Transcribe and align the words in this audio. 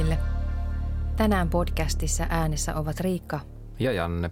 kaikille. 0.00 0.18
Tänään 1.16 1.50
podcastissa 1.50 2.26
äänessä 2.30 2.74
ovat 2.74 3.00
Riikka 3.00 3.40
Ja 3.78 3.92
Janne. 3.92 4.30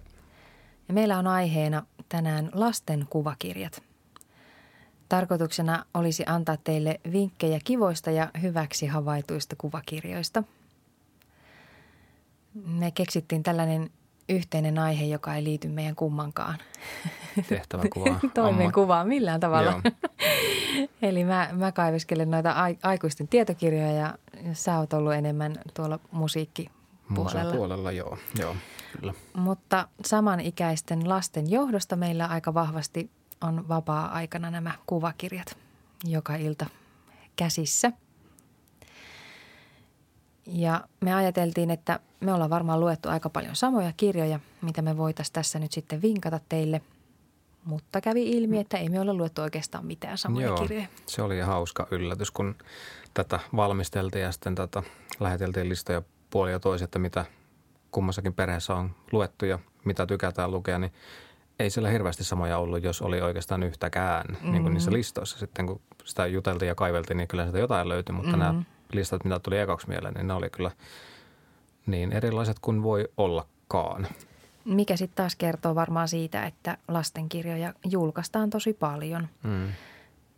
ja 0.87 0.93
meillä 0.93 1.17
on 1.17 1.27
aiheena 1.27 1.85
tänään 2.09 2.49
lasten 2.53 3.07
kuvakirjat. 3.09 3.83
Tarkoituksena 5.09 5.85
olisi 5.93 6.23
antaa 6.27 6.57
teille 6.57 6.99
vinkkejä 7.11 7.59
kivoista 7.63 8.11
ja 8.11 8.31
hyväksi 8.41 8.87
havaituista 8.87 9.55
kuvakirjoista. 9.57 10.43
Me 12.65 12.91
keksittiin 12.91 13.43
tällainen 13.43 13.89
yhteinen 14.29 14.79
aihe, 14.79 15.05
joka 15.05 15.35
ei 15.35 15.43
liity 15.43 15.67
meidän 15.67 15.95
kummankaan 15.95 16.57
Tehtäväkuva. 17.49 18.19
toimenkuvaan 18.33 19.07
millään 19.07 19.39
tavalla. 19.39 19.71
Joo. 19.71 19.81
Eli 21.01 21.23
mä, 21.23 21.49
mä 21.51 21.71
kaiveskelen 21.71 22.31
noita 22.31 22.51
ai- 22.51 22.77
aikuisten 22.83 23.27
tietokirjoja 23.27 23.91
ja 23.91 24.13
sä 24.53 24.77
oot 24.77 24.93
ollut 24.93 25.13
enemmän 25.13 25.55
tuolla 25.73 25.99
musiikkipuolella. 26.11 27.43
Musan 27.43 27.57
puolella, 27.57 27.91
joo. 27.91 28.17
joo 28.39 28.55
kyllä. 28.99 29.13
Mutta 29.33 29.87
samanikäisten 30.05 31.09
lasten 31.09 31.51
johdosta 31.51 31.95
meillä 31.95 32.25
aika 32.25 32.53
vahvasti 32.53 33.09
on 33.41 33.67
vapaa-aikana 33.67 34.51
nämä 34.51 34.73
kuvakirjat 34.85 35.57
joka 36.03 36.35
ilta 36.35 36.65
käsissä. 37.35 37.91
Ja 40.45 40.87
me 41.01 41.13
ajateltiin, 41.13 41.71
että 41.71 41.99
me 42.19 42.33
ollaan 42.33 42.49
varmaan 42.49 42.79
luettu 42.79 43.09
aika 43.09 43.29
paljon 43.29 43.55
samoja 43.55 43.93
kirjoja, 43.97 44.39
mitä 44.61 44.81
me 44.81 44.97
voitaisiin 44.97 45.33
tässä 45.33 45.59
nyt 45.59 45.71
sitten 45.71 46.01
vinkata 46.01 46.39
teille. 46.49 46.81
Mutta 47.69 48.01
kävi 48.01 48.31
ilmi, 48.31 48.59
että 48.59 48.77
ei 48.77 48.89
me 48.89 48.99
olla 48.99 49.13
luettu 49.13 49.41
oikeastaan 49.41 49.85
mitään 49.85 50.17
samoja 50.17 50.47
joo, 50.47 50.57
kirjoja. 50.57 50.87
se 51.05 51.21
oli 51.21 51.39
hauska 51.39 51.87
yllätys, 51.91 52.31
kun 52.31 52.55
tätä 53.13 53.39
valmisteltiin 53.55 54.23
ja 54.23 54.31
sitten 54.31 54.55
tätä 54.55 54.83
läheteltiin 55.19 55.69
listoja 55.69 56.01
puoli 56.29 56.51
ja 56.51 56.59
toiset, 56.59 56.85
että 56.85 56.99
mitä 56.99 57.25
kummassakin 57.91 58.33
perheessä 58.33 58.73
on 58.75 58.95
luettu 59.11 59.45
ja 59.45 59.59
mitä 59.85 60.05
tykätään 60.05 60.51
lukea, 60.51 60.79
niin 60.79 60.91
ei 61.59 61.69
siellä 61.69 61.89
hirveästi 61.89 62.23
samoja 62.23 62.57
ollut, 62.57 62.83
jos 62.83 63.01
oli 63.01 63.21
oikeastaan 63.21 63.63
yhtäkään 63.63 64.25
mm-hmm. 64.29 64.51
niin 64.51 64.63
kuin 64.63 64.73
niissä 64.73 64.91
listoissa. 64.91 65.39
Sitten 65.39 65.67
kun 65.67 65.81
sitä 66.03 66.25
juteltiin 66.25 66.67
ja 66.67 66.75
kaiveltiin, 66.75 67.17
niin 67.17 67.27
kyllä 67.27 67.45
sitä 67.45 67.59
jotain 67.59 67.89
löytyi, 67.89 68.15
mutta 68.15 68.37
mm-hmm. 68.37 68.43
nämä 68.43 68.63
listat, 68.93 69.23
mitä 69.23 69.39
tuli 69.39 69.57
ekaksi 69.57 69.87
mieleen, 69.87 70.13
niin 70.13 70.27
ne 70.27 70.33
oli 70.33 70.49
kyllä 70.49 70.71
niin 71.85 72.11
erilaiset 72.11 72.57
kuin 72.61 72.83
voi 72.83 73.07
ollakaan. 73.17 74.07
Mikä 74.69 74.95
sitten 74.97 75.15
taas 75.15 75.35
kertoo 75.35 75.75
varmaan 75.75 76.07
siitä, 76.07 76.45
että 76.45 76.77
lastenkirjoja 76.87 77.73
julkaistaan 77.89 78.49
tosi 78.49 78.73
paljon 78.73 79.27
Mm. 79.43 79.67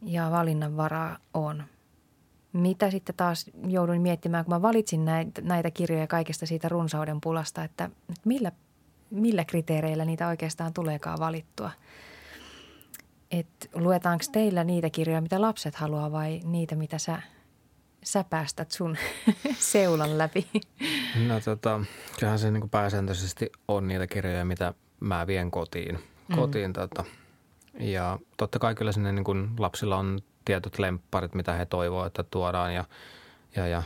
ja 0.02 0.32
valinnanvaraa 0.32 1.18
on. 1.34 1.64
Mitä 2.54 2.92
sitten 2.92 3.16
taas 3.16 3.52
jouduin 3.68 4.02
miettimään, 4.02 4.46
kun 4.46 4.54
mä 4.54 4.62
valitsin 4.62 5.06
näitä, 5.06 5.42
näitä 5.42 5.72
kirjoja 5.72 6.08
kaikesta 6.08 6.46
siitä 6.46 6.70
runsauden 6.70 7.22
pulasta, 7.22 7.64
että 7.64 7.86
että 7.86 8.22
millä, 8.26 8.52
millä 9.10 9.46
kriteereillä 9.46 10.06
niitä 10.06 10.28
oikeastaan 10.28 10.74
tuleekaan 10.74 11.20
valittua. 11.20 11.72
Et 13.32 13.70
luetaanko 13.74 14.26
teillä 14.32 14.64
niitä 14.64 14.90
kirjoja, 14.90 15.22
mitä 15.22 15.42
lapset 15.42 15.76
haluaa 15.76 16.12
vai 16.12 16.42
niitä, 16.44 16.76
mitä 16.76 16.98
sä, 16.98 17.22
sä 18.04 18.24
päästät 18.24 18.72
sun 18.72 18.98
seulan 19.72 20.18
läpi? 20.18 20.48
No 21.28 21.40
tota, 21.40 21.82
kyllähän 22.20 22.40
se 22.40 22.52
niin 22.52 22.70
pääsääntöisesti 22.70 23.52
on 23.68 23.88
niitä 23.88 24.08
kirjoja, 24.08 24.46
mitä 24.46 24.74
mä 25.00 25.28
vien 25.28 25.52
kotiin. 25.52 26.00
kotiin 26.36 26.70
mm. 26.70 26.74
tota. 26.74 27.04
Ja 27.80 28.20
totta 28.38 28.60
kai 28.60 28.76
kyllä 28.76 28.92
sinne 28.92 29.12
niin 29.12 29.24
kuin 29.24 29.50
lapsilla 29.60 29.98
on 29.98 30.20
tietyt 30.46 30.80
lempparit, 30.80 31.36
mitä 31.36 31.54
he 31.54 31.66
toivoo, 31.66 32.06
että 32.06 32.24
tuodaan 32.24 32.74
ja, 32.74 32.86
ja, 33.56 33.68
ja 33.68 33.84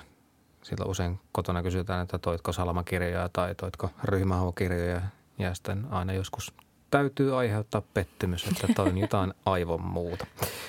silloin 0.63 0.89
usein 0.89 1.19
kotona 1.31 1.63
kysytään, 1.63 2.03
että 2.03 2.17
toitko 2.17 2.51
salamakirjoja 2.53 3.29
tai 3.33 3.55
toitko 3.55 3.89
ryhmähokirjoja 4.03 5.01
ja 5.39 5.53
sitten 5.53 5.85
aina 5.91 6.13
joskus 6.13 6.53
täytyy 6.91 7.37
aiheuttaa 7.39 7.81
pettymys, 7.81 8.47
että 8.47 8.67
toi 8.75 8.89
on 8.89 8.97
jotain 8.97 9.33
aivan 9.45 9.81
muuta. 9.81 10.25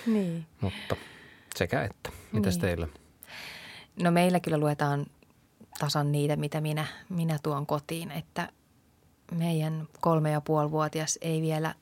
Niin. 0.06 0.46
Mutta 0.60 0.96
sekä 1.56 1.82
että. 1.82 2.10
Mitäs 2.32 2.54
Niin. 2.54 2.60
teillä? 2.60 2.88
No 4.02 4.10
meillä 4.10 4.40
kyllä 4.40 4.58
luetaan 4.58 5.06
tasan 5.78 6.12
niitä, 6.12 6.36
mitä 6.36 6.60
minä, 6.60 6.86
minä 7.08 7.38
tuon 7.42 7.66
kotiin, 7.66 8.10
että 8.10 8.48
meidän 9.32 9.88
kolme 10.00 10.30
ja 10.30 10.40
puoli 10.40 10.70
vuotias 10.70 11.18
ei 11.22 11.42
vielä 11.42 11.74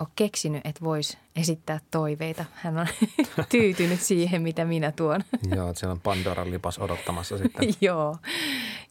ole 0.00 0.08
keksinyt, 0.16 0.66
että 0.66 0.84
voisi 0.84 1.18
esittää 1.36 1.80
toiveita. 1.90 2.44
Hän 2.52 2.78
on 2.78 2.86
tyytynyt 3.48 4.00
siihen, 4.00 4.42
mitä 4.42 4.64
minä 4.64 4.92
tuon. 4.92 5.20
Joo, 5.56 5.68
että 5.68 5.80
siellä 5.80 5.92
on 5.92 6.00
Pandoran 6.00 6.50
lipas 6.50 6.78
odottamassa 6.78 7.38
sitten. 7.38 7.68
joo, 7.80 8.16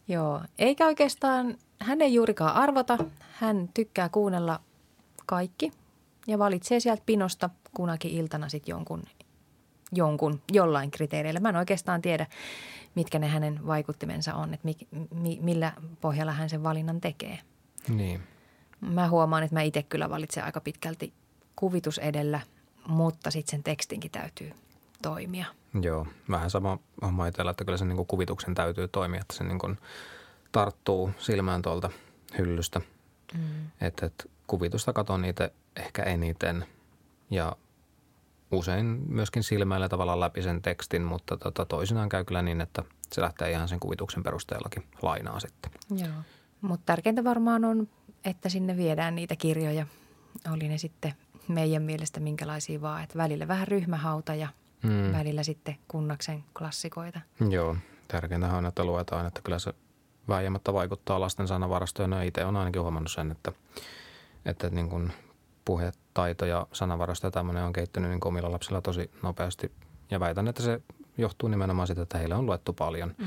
joo. 0.08 0.40
Eikä 0.58 0.86
oikeastaan, 0.86 1.56
hän 1.78 2.00
ei 2.00 2.14
juurikaan 2.14 2.54
arvota. 2.54 2.98
Hän 3.32 3.68
tykkää 3.74 4.08
kuunnella 4.08 4.60
kaikki 5.26 5.72
ja 6.26 6.38
valitsee 6.38 6.80
sieltä 6.80 7.02
pinosta 7.06 7.50
kunakin 7.74 8.10
iltana 8.10 8.48
sitten 8.48 8.72
jonkun, 8.72 9.02
jonkun 9.92 10.42
jollain 10.52 10.90
kriteereillä. 10.90 11.40
Mä 11.40 11.48
en 11.48 11.56
oikeastaan 11.56 12.02
tiedä, 12.02 12.26
mitkä 12.94 13.18
ne 13.18 13.28
hänen 13.28 13.66
vaikuttimensa 13.66 14.34
on, 14.34 14.54
että 14.54 14.64
mi, 14.64 14.76
mi, 15.14 15.38
millä 15.42 15.72
pohjalla 16.00 16.32
hän 16.32 16.50
sen 16.50 16.62
valinnan 16.62 17.00
tekee. 17.00 17.38
Niin. 17.88 18.22
Mä 18.80 19.08
huomaan, 19.08 19.42
että 19.42 19.56
mä 19.56 19.62
itse 19.62 19.82
kyllä 19.82 20.10
valitsen 20.10 20.44
aika 20.44 20.60
pitkälti 20.60 21.12
kuvitus 21.56 21.98
edellä, 21.98 22.40
mutta 22.86 23.30
sitten 23.30 23.50
sen 23.50 23.62
tekstinkin 23.62 24.10
täytyy 24.10 24.52
toimia. 25.02 25.46
Joo, 25.82 26.06
vähän 26.30 26.50
sama 26.50 26.78
homma 27.02 27.26
itsellä, 27.26 27.50
että 27.50 27.64
kyllä 27.64 27.78
sen 27.78 27.88
niin 27.88 27.96
kuin 27.96 28.06
kuvituksen 28.06 28.54
täytyy 28.54 28.88
toimia, 28.88 29.20
että 29.20 29.36
se 29.36 29.44
niin 29.44 29.58
kuin 29.58 29.78
tarttuu 30.52 31.10
silmään 31.18 31.62
tuolta 31.62 31.90
hyllystä. 32.38 32.80
Mm. 33.34 33.40
Että 33.80 34.06
et 34.06 34.30
kuvitusta 34.46 34.92
katon 34.92 35.24
itse 35.24 35.52
ehkä 35.76 36.02
eniten 36.02 36.66
ja 37.30 37.56
usein 38.52 38.86
myöskin 39.08 39.42
silmäillä 39.42 39.88
tavallaan 39.88 40.20
läpi 40.20 40.42
sen 40.42 40.62
tekstin, 40.62 41.02
mutta 41.02 41.36
tota, 41.36 41.64
toisinaan 41.64 42.08
käy 42.08 42.24
kyllä 42.24 42.42
niin, 42.42 42.60
että 42.60 42.82
se 43.12 43.20
lähtee 43.20 43.50
ihan 43.50 43.68
sen 43.68 43.80
kuvituksen 43.80 44.22
perusteellakin 44.22 44.84
lainaa 45.02 45.40
sitten. 45.40 45.72
Joo. 45.90 46.22
Mutta 46.60 46.86
tärkeintä 46.86 47.24
varmaan 47.24 47.64
on, 47.64 47.88
että 48.24 48.48
sinne 48.48 48.76
viedään 48.76 49.14
niitä 49.14 49.36
kirjoja. 49.36 49.86
Oli 50.52 50.68
ne 50.68 50.78
sitten 50.78 51.14
meidän 51.48 51.82
mielestä 51.82 52.20
minkälaisia 52.20 52.80
vaan, 52.80 53.02
että 53.02 53.18
välillä 53.18 53.48
vähän 53.48 53.68
ryhmähauta 53.68 54.34
ja 54.34 54.48
mm. 54.82 55.12
välillä 55.12 55.42
sitten 55.42 55.76
kunnaksen 55.88 56.44
klassikoita. 56.58 57.20
Joo, 57.48 57.76
tärkeintä 58.08 58.56
on, 58.56 58.66
että 58.66 58.84
luetaan, 58.84 59.26
että 59.26 59.40
kyllä 59.42 59.58
se 59.58 59.74
vääjäämättä 60.28 60.72
vaikuttaa 60.72 61.20
lasten 61.20 61.48
sanavarastoon. 61.48 62.12
Ja 62.12 62.22
itse 62.22 62.44
olen 62.44 62.56
ainakin 62.56 62.82
huomannut 62.82 63.12
sen, 63.12 63.30
että, 63.30 63.52
että 64.44 64.70
niin 64.70 64.88
kuin 64.88 65.12
puhetaito 65.70 66.46
ja 66.46 66.66
sanavarasto 66.72 67.26
ja 67.26 67.30
tämmöinen 67.30 67.64
on 67.64 67.72
kehittynyt 67.72 68.10
niin 68.10 68.20
omilla 68.24 68.52
lapsilla 68.52 68.80
tosi 68.80 69.10
nopeasti. 69.22 69.72
Ja 70.10 70.20
väitän, 70.20 70.48
että 70.48 70.62
se 70.62 70.80
johtuu 71.18 71.48
nimenomaan 71.48 71.86
siitä, 71.86 72.02
että 72.02 72.18
heille 72.18 72.34
on 72.34 72.46
luettu 72.46 72.72
paljon. 72.72 73.14
Mm. 73.18 73.26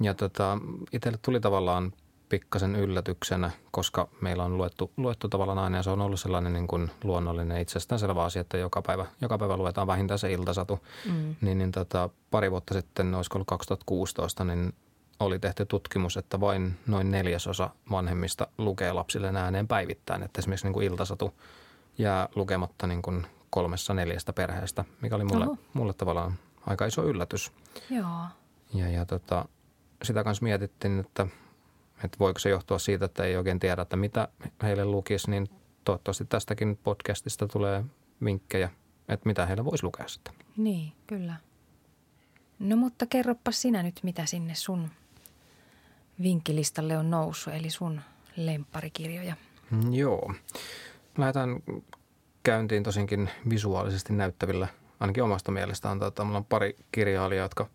Ja 0.00 0.14
tota, 0.14 0.58
itselle 0.92 1.18
tuli 1.22 1.40
tavallaan 1.40 1.92
pikkasen 2.28 2.76
yllätyksenä, 2.76 3.50
koska 3.70 4.08
meillä 4.20 4.44
on 4.44 4.56
luettu, 4.56 4.90
luettu 4.96 5.28
tavallaan 5.28 5.58
aina 5.58 5.76
ja 5.76 5.82
se 5.82 5.90
on 5.90 6.00
ollut 6.00 6.20
sellainen 6.20 6.52
niin 6.52 6.66
kuin 6.66 6.90
luonnollinen 7.04 7.60
itsestäänselvä 7.60 8.24
asia, 8.24 8.40
että 8.40 8.58
joka 8.58 8.82
päivä, 8.82 9.06
joka 9.20 9.38
päivä 9.38 9.56
luetaan 9.56 9.86
vähintään 9.86 10.18
se 10.18 10.32
iltasatu. 10.32 10.80
Mm. 11.06 11.36
Niin, 11.40 11.58
niin 11.58 11.72
tota, 11.72 12.10
pari 12.30 12.50
vuotta 12.50 12.74
sitten, 12.74 13.14
olisiko 13.14 13.36
ollut 13.36 13.48
2016, 13.48 14.44
niin 14.44 14.72
oli 15.20 15.38
tehty 15.38 15.66
tutkimus, 15.66 16.16
että 16.16 16.40
vain 16.40 16.78
noin 16.86 17.10
neljäsosa 17.10 17.70
vanhemmista 17.90 18.46
lukee 18.58 18.92
lapsille 18.92 19.32
ääneen 19.36 19.68
päivittäin. 19.68 20.22
Että 20.22 20.38
esimerkiksi 20.38 20.66
niin 20.66 20.72
kuin 20.72 20.86
iltasatu 20.86 21.34
jää 21.98 22.28
lukematta 22.34 22.86
niin 22.86 23.02
kuin 23.02 23.26
kolmessa 23.50 23.94
neljästä 23.94 24.32
perheestä, 24.32 24.84
mikä 25.00 25.16
oli 25.16 25.24
mulle, 25.24 25.58
mulle 25.72 25.92
tavallaan 25.92 26.34
aika 26.66 26.86
iso 26.86 27.04
yllätys. 27.04 27.52
Joo. 27.90 28.24
Ja, 28.74 28.88
ja 28.88 29.06
tota, 29.06 29.44
sitä 30.02 30.24
kanssa 30.24 30.44
mietittiin, 30.44 31.00
että, 31.00 31.26
että 32.04 32.18
voiko 32.18 32.38
se 32.38 32.50
johtua 32.50 32.78
siitä, 32.78 33.04
että 33.04 33.24
ei 33.24 33.36
oikein 33.36 33.60
tiedä, 33.60 33.82
että 33.82 33.96
mitä 33.96 34.28
heille 34.62 34.84
lukisi, 34.84 35.30
niin 35.30 35.48
toivottavasti 35.84 36.24
tästäkin 36.24 36.78
podcastista 36.82 37.46
tulee 37.46 37.84
vinkkejä, 38.24 38.70
että 39.08 39.28
mitä 39.28 39.46
heille 39.46 39.64
voisi 39.64 39.84
lukea 39.84 40.08
sitten. 40.08 40.34
Niin, 40.56 40.92
kyllä. 41.06 41.34
No 42.58 42.76
mutta 42.76 43.06
kerropa 43.06 43.52
sinä 43.52 43.82
nyt, 43.82 44.00
mitä 44.02 44.26
sinne 44.26 44.54
sun 44.54 44.90
vinkkilistalle 46.22 46.98
on 46.98 47.10
noussut, 47.10 47.54
eli 47.54 47.70
sun 47.70 48.00
lempparikirjoja. 48.36 49.34
Mm, 49.70 49.92
Joo. 49.92 50.34
Lähdetään 51.18 51.62
käyntiin 52.42 52.82
tosinkin 52.82 53.30
visuaalisesti 53.50 54.12
näyttävillä, 54.12 54.68
ainakin 55.00 55.22
omasta 55.22 55.52
mielestään. 55.52 55.98
Tota, 55.98 56.24
mulla 56.24 56.38
on 56.38 56.44
pari 56.44 56.76
kirjailijaa, 56.92 57.44
jotka 57.44 57.68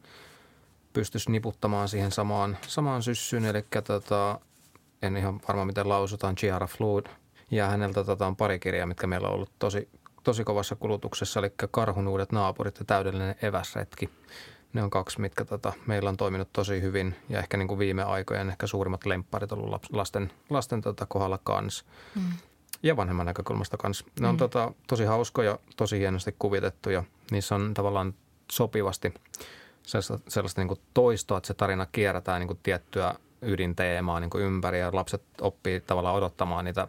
pystyisi 0.94 1.32
niputtamaan 1.32 1.90
siihen 1.90 2.12
samaan, 2.12 2.58
samaan 2.68 3.04
syssyyn. 3.04 3.46
Eli 3.46 3.66
tota, 3.88 4.40
en 5.02 5.18
ihan 5.18 5.40
varma 5.48 5.66
miten 5.66 5.90
lausutaan, 5.90 6.36
Chiara 6.36 6.68
Flood. 6.68 7.06
Ja 7.52 7.68
häneltä 7.68 8.04
tota, 8.04 8.28
on 8.28 8.36
pari 8.36 8.60
kirjaa, 8.60 8.86
mitkä 8.88 9.08
meillä 9.08 9.28
on 9.28 9.34
ollut 9.34 9.52
tosi, 9.60 9.90
tosi 10.24 10.44
kovassa 10.44 10.76
kulutuksessa, 10.76 11.40
eli 11.40 11.52
Karhun 11.72 12.08
uudet 12.08 12.32
naapurit 12.32 12.80
ja 12.80 12.86
täydellinen 12.86 13.36
eväsretki. 13.42 14.10
Ne 14.76 14.84
on 14.84 14.90
kaksi, 14.90 15.22
mitkä 15.22 15.46
tota, 15.46 15.74
meillä 15.86 16.10
on 16.10 16.18
toiminut 16.18 16.50
tosi 16.54 16.82
hyvin 16.82 17.16
ja 17.30 17.40
ehkä 17.40 17.58
niin 17.58 17.68
kuin 17.68 17.80
viime 17.80 18.04
aikojen 18.04 18.50
ehkä 18.50 18.68
suurimmat 18.68 19.06
lempparit 19.06 19.52
on 19.52 19.60
ollut 19.60 19.88
lasten, 19.92 20.32
lasten 20.50 20.82
tota, 20.82 21.06
kohdalla 21.06 21.40
kanssa. 21.44 21.86
Mm. 22.16 22.22
Ja 22.84 22.98
vanhemman 22.98 23.26
näkökulmasta 23.26 23.78
kanssa. 23.78 24.06
Ne 24.20 24.28
on 24.28 24.36
mm. 24.36 24.40
tota, 24.40 24.72
tosi 24.88 25.06
hauskoja, 25.06 25.60
tosi 25.78 26.00
hienosti 26.00 26.36
kuvitettu 26.40 26.90
ja 26.90 27.04
niissä 27.32 27.56
on 27.56 27.74
tavallaan 27.74 28.14
sopivasti 28.52 29.14
sellaista, 29.84 30.20
sellaista 30.28 30.62
niin 30.62 30.68
kuin 30.68 30.80
toistoa, 30.94 31.38
että 31.38 31.48
se 31.48 31.54
tarina 31.54 31.86
kierrätään 31.86 32.40
niin 32.40 32.48
kuin 32.48 32.60
tiettyä 32.64 33.16
ydinteemaa 33.42 34.20
niin 34.20 34.30
kuin 34.30 34.44
ympäri 34.44 34.80
ja 34.80 34.90
lapset 34.94 35.24
oppii 35.42 35.82
tavallaan 35.82 36.16
odottamaan 36.16 36.66
niitä 36.66 36.88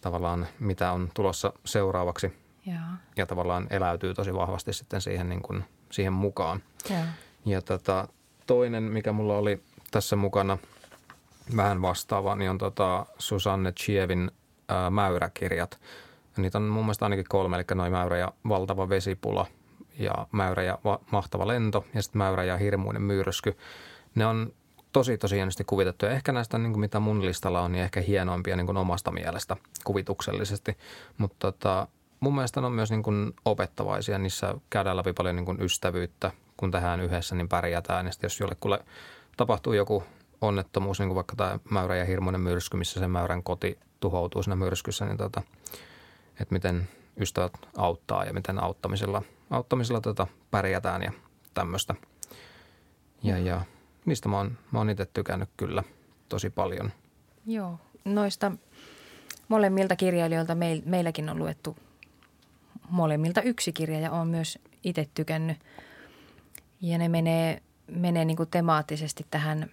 tavallaan, 0.00 0.46
mitä 0.58 0.92
on 0.92 1.10
tulossa 1.14 1.52
seuraavaksi. 1.64 2.32
Ja, 2.66 2.80
ja 3.16 3.26
tavallaan 3.26 3.66
eläytyy 3.70 4.14
tosi 4.14 4.34
vahvasti 4.34 4.72
sitten 4.72 5.00
siihen, 5.00 5.28
niin 5.28 5.42
kuin, 5.42 5.64
siihen 5.90 6.12
mukaan. 6.12 6.62
Ja, 6.90 6.96
ja 7.46 7.62
tota, 7.62 8.08
toinen, 8.46 8.82
mikä 8.82 9.12
mulla 9.12 9.36
oli 9.36 9.62
tässä 9.90 10.16
mukana 10.16 10.58
vähän 11.56 11.82
vastaava, 11.82 12.36
niin 12.36 12.50
on 12.50 12.58
tota 12.58 13.06
Susanne 13.18 13.72
Chievin 13.72 14.30
ää, 14.68 14.90
mäyräkirjat. 14.90 15.78
Niitä 16.36 16.58
on 16.58 16.64
mun 16.64 16.84
mielestä 16.84 17.04
ainakin 17.04 17.24
kolme, 17.28 17.56
eli 17.56 17.64
noin 17.74 17.92
mäyrä 17.92 18.16
ja 18.18 18.32
valtava 18.48 18.88
vesipula 18.88 19.46
ja 19.98 20.26
mäyrä 20.32 20.62
ja 20.62 20.78
va- 20.84 21.00
mahtava 21.10 21.46
lento 21.46 21.84
ja 21.94 22.02
sitten 22.02 22.18
mäyrä 22.18 22.44
ja 22.44 22.56
hirmuinen 22.56 23.02
myrsky. 23.02 23.56
Ne 24.14 24.26
on 24.26 24.52
tosi 24.92 25.18
tosi 25.18 25.36
hienosti 25.36 25.64
kuvitettu 25.64 26.06
ja 26.06 26.12
ehkä 26.12 26.32
näistä 26.32 26.58
niin 26.58 26.72
kuin 26.72 26.80
mitä 26.80 27.00
mun 27.00 27.26
listalla 27.26 27.60
on, 27.60 27.72
niin 27.72 27.84
ehkä 27.84 28.00
hienoimpia 28.00 28.56
niin 28.56 28.66
kuin 28.66 28.76
omasta 28.76 29.10
mielestä 29.10 29.56
kuvituksellisesti. 29.84 30.76
Mutta 31.18 31.36
tota, 31.52 31.88
mun 32.26 32.34
mielestä 32.34 32.60
ne 32.60 32.66
on 32.66 32.72
myös 32.72 32.90
niin 32.90 33.02
kuin 33.02 33.34
opettavaisia. 33.44 34.18
Niissä 34.18 34.54
käydään 34.70 34.96
läpi 34.96 35.12
paljon 35.12 35.36
niin 35.36 35.46
kuin 35.46 35.62
ystävyyttä. 35.62 36.30
Kun 36.56 36.70
tehdään 36.70 37.00
yhdessä, 37.00 37.34
niin 37.34 37.48
pärjätään. 37.48 38.06
Ja 38.06 38.12
sitten 38.12 38.28
jos 38.28 38.40
jollekulle 38.40 38.84
tapahtuu 39.36 39.72
joku 39.72 40.02
onnettomuus, 40.40 40.98
niin 40.98 41.08
kuin 41.08 41.14
vaikka 41.14 41.36
tämä 41.36 41.58
mäyrä 41.70 41.96
ja 41.96 42.04
hirmuinen 42.04 42.40
myrsky, 42.40 42.76
missä 42.76 43.00
se 43.00 43.08
mäyrän 43.08 43.42
koti 43.42 43.78
tuhoutuu 44.00 44.42
siinä 44.42 44.56
myrskyssä, 44.56 45.04
niin 45.04 45.16
tota, 45.16 45.42
että 46.40 46.52
miten 46.54 46.88
ystävät 47.20 47.52
auttaa 47.76 48.24
ja 48.24 48.32
miten 48.32 48.62
auttamisella, 48.62 49.22
auttamisella 49.50 50.00
tota 50.00 50.26
pärjätään 50.50 51.02
ja 51.02 51.12
tämmöistä. 51.54 51.94
Ja, 53.22 53.38
ja 53.38 53.60
niistä 54.04 54.28
mä 54.28 54.36
oon, 54.36 54.58
mä 54.70 54.78
oon 54.78 54.90
itse 54.90 55.06
tykännyt 55.06 55.48
kyllä 55.56 55.82
tosi 56.28 56.50
paljon. 56.50 56.92
Joo, 57.46 57.78
noista 58.04 58.52
molemmilta 59.48 59.96
kirjailijoilta 59.96 60.54
meil, 60.54 60.82
meilläkin 60.84 61.28
on 61.28 61.38
luettu 61.38 61.76
molemmilta 62.90 63.42
yksi 63.42 63.72
kirja 63.72 64.00
ja 64.00 64.10
on 64.10 64.28
myös 64.28 64.58
itse 64.84 65.08
tykännyt. 65.14 65.58
Ja 66.80 66.98
ne 66.98 67.08
menee, 67.08 67.62
menee 67.90 68.24
niin 68.24 68.36
kuin 68.36 68.50
temaattisesti 68.50 69.26
tähän, 69.30 69.70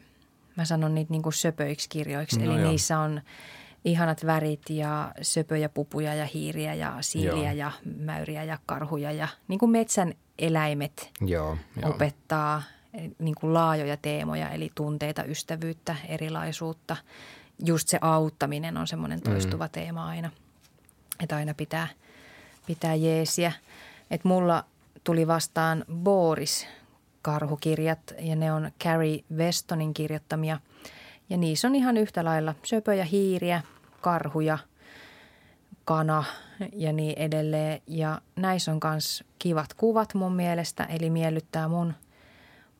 mä 0.57 0.65
sanon 0.65 0.95
niitä 0.95 1.12
niin 1.12 1.21
kuin 1.21 1.33
söpöiksi 1.33 1.89
kirjoiksi. 1.89 2.39
No 2.39 2.51
Eli 2.51 2.62
joo. 2.62 2.69
niissä 2.69 3.00
on 3.00 3.21
ihanat 3.86 4.25
värit 4.25 4.69
ja 4.69 5.12
söpöjä, 5.21 5.69
pupuja 5.69 6.13
ja 6.13 6.25
hiiriä 6.25 6.74
ja 6.74 6.98
siiliä 7.01 7.51
joo. 7.51 7.54
ja 7.54 7.71
mäyriä 8.00 8.44
ja 8.44 8.57
karhuja 8.65 9.12
ja 9.12 9.27
niin 9.48 9.59
kuin 9.59 9.71
metsän 9.71 10.13
eläimet 10.39 11.12
joo, 11.21 11.57
joo. 11.81 11.92
opettaa 11.92 12.63
niin 13.19 13.36
kuin 13.36 13.54
laajoja 13.54 13.98
teemoja, 13.98 14.50
eli 14.50 14.71
tunteita, 14.75 15.24
ystävyyttä, 15.24 15.95
erilaisuutta. 16.07 16.98
Just 17.66 17.88
se 17.88 17.98
auttaminen 18.01 18.77
on 18.77 18.88
semmoinen 18.88 19.21
toistuva 19.21 19.66
mm. 19.66 19.71
teema 19.71 20.07
aina, 20.07 20.31
että 21.19 21.36
aina 21.36 21.54
pitää– 21.54 21.88
pitää 22.65 22.95
jeesiä. 22.95 23.51
Et 24.12 24.24
mulla 24.24 24.63
tuli 25.04 25.27
vastaan 25.27 25.86
Boris 25.94 26.68
karhukirjat 27.21 28.13
ja 28.19 28.36
ne 28.36 28.54
on 28.54 28.71
Carrie 28.83 29.24
Westonin 29.36 29.94
kirjoittamia. 29.94 30.60
Ja 31.30 31.38
niissä 31.38 31.68
on 31.68 31.75
ihan 31.75 31.98
yhtä 31.98 32.25
lailla 32.25 32.56
söpöjä 32.63 33.06
hiiriä, 33.06 33.62
karhuja, 34.01 34.57
kana 35.86 36.24
ja 36.74 36.94
niin 36.94 37.18
edelleen. 37.18 37.81
Ja 37.88 38.21
näissä 38.36 38.71
on 38.71 38.80
myös 38.83 39.24
kivat 39.39 39.74
kuvat 39.74 40.13
mun 40.13 40.36
mielestä, 40.36 40.83
eli 40.83 41.09
miellyttää 41.09 41.68
mun, 41.68 41.94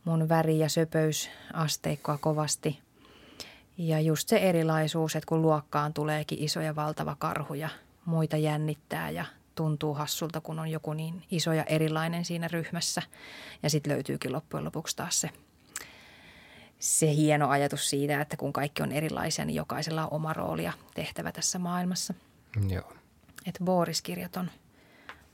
mun 0.06 0.30
väri- 0.30 0.60
ja 0.60 0.70
söpöysasteikkoa 0.70 2.18
kovasti. 2.18 2.80
Ja 3.78 4.00
just 4.00 4.30
se 4.30 4.38
erilaisuus, 4.38 5.16
että 5.16 5.28
kun 5.28 5.42
luokkaan 5.42 5.94
tuleekin 5.94 6.40
iso 6.40 6.62
ja 6.62 6.76
valtava 6.76 7.16
karhu 7.20 7.54
ja 7.54 7.70
muita 8.06 8.38
jännittää 8.38 9.10
ja 9.10 9.26
tuntuu 9.56 9.94
hassulta, 9.94 10.42
kun 10.42 10.60
on 10.60 10.68
joku 10.68 10.94
niin 10.94 11.24
iso 11.32 11.54
ja 11.54 11.64
erilainen 11.64 12.26
siinä 12.26 12.48
ryhmässä. 12.48 13.02
Ja 13.64 13.70
sitten 13.70 13.94
löytyykin 13.94 14.32
loppujen 14.32 14.66
lopuksi 14.66 14.96
taas 14.96 15.22
se, 15.22 15.30
se 16.80 17.16
hieno 17.16 17.50
ajatus 17.50 17.90
siitä, 17.90 18.22
että 18.22 18.38
kun 18.38 18.54
kaikki 18.54 18.84
on 18.84 18.92
erilaisia, 18.92 19.46
niin 19.46 19.56
jokaisella 19.56 20.04
on 20.04 20.14
oma 20.14 20.34
rooli 20.34 20.64
ja 20.64 20.74
tehtävä 20.94 21.32
tässä 21.32 21.60
maailmassa. 21.60 22.14
Joo. 22.70 22.94
Että 23.46 23.64
Boris-kirjat 23.64 24.38
on, 24.38 24.52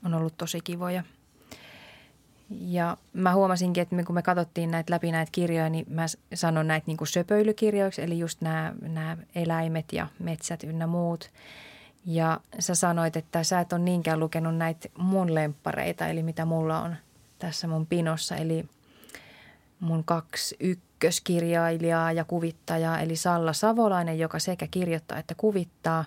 on 0.04 0.14
ollut 0.14 0.36
tosi 0.36 0.60
kivoja. 0.60 1.02
Ja 2.50 2.96
mä 3.12 3.34
huomasinkin, 3.34 3.82
että 3.82 4.04
kun 4.04 4.14
me 4.14 4.22
katsottiin 4.22 4.70
näitä 4.70 4.94
läpi 4.94 5.12
näitä 5.12 5.32
kirjoja, 5.32 5.70
niin 5.70 5.86
mä 5.88 6.06
sanon 6.34 6.66
näitä 6.68 6.84
niin 6.86 6.96
kuin 6.96 7.08
söpöilykirjoiksi, 7.08 8.02
eli 8.02 8.18
just 8.18 8.40
nämä, 8.40 8.74
nämä 8.82 9.16
eläimet 9.34 9.92
ja 9.92 10.06
metsät 10.18 10.64
ynnä 10.64 10.86
muut– 10.86 11.30
ja 12.06 12.40
sä 12.58 12.74
sanoit, 12.74 13.16
että 13.16 13.44
sä 13.44 13.60
et 13.60 13.72
ole 13.72 13.80
niinkään 13.80 14.20
lukenut 14.20 14.56
näitä 14.56 14.88
mun 14.98 15.34
lemppareita, 15.34 16.06
eli 16.06 16.22
mitä 16.22 16.44
mulla 16.44 16.82
on 16.82 16.96
tässä 17.38 17.68
mun 17.68 17.86
pinossa. 17.86 18.36
Eli 18.36 18.64
mun 19.80 20.04
kaksi 20.04 20.56
ykköskirjailijaa 20.60 22.12
ja 22.12 22.24
kuvittajaa, 22.24 23.00
eli 23.00 23.16
Salla 23.16 23.52
Savolainen, 23.52 24.18
joka 24.18 24.38
sekä 24.38 24.66
kirjoittaa 24.70 25.18
että 25.18 25.34
kuvittaa. 25.34 26.04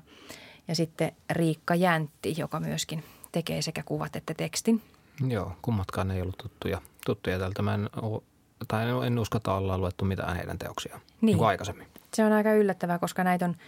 Ja 0.67 0.75
sitten 0.75 1.11
Riikka 1.29 1.75
Jäntti, 1.75 2.35
joka 2.37 2.59
myöskin 2.59 3.03
tekee 3.31 3.61
sekä 3.61 3.83
kuvat 3.83 4.15
että 4.15 4.33
tekstin. 4.33 4.81
Joo, 5.27 5.51
kummatkaan 5.61 6.11
ei 6.11 6.21
ollut 6.21 6.37
tuttuja, 6.37 6.81
tuttuja 7.05 7.39
tältä. 7.39 7.61
Mä 7.61 7.73
en, 7.73 7.89
ole, 8.01 8.21
tai 8.67 9.07
en 9.07 9.19
usko, 9.19 9.37
että 9.37 9.53
ollaan 9.53 9.81
luettu 9.81 10.05
mitään 10.05 10.35
heidän 10.35 10.59
teoksiaan 10.59 11.01
niin. 11.21 11.37
niin 11.37 11.47
aikaisemmin. 11.47 11.87
Se 12.13 12.25
on 12.25 12.31
aika 12.31 12.53
yllättävää, 12.53 12.99
koska 12.99 13.23
näitä 13.23 13.45
on– 13.45 13.55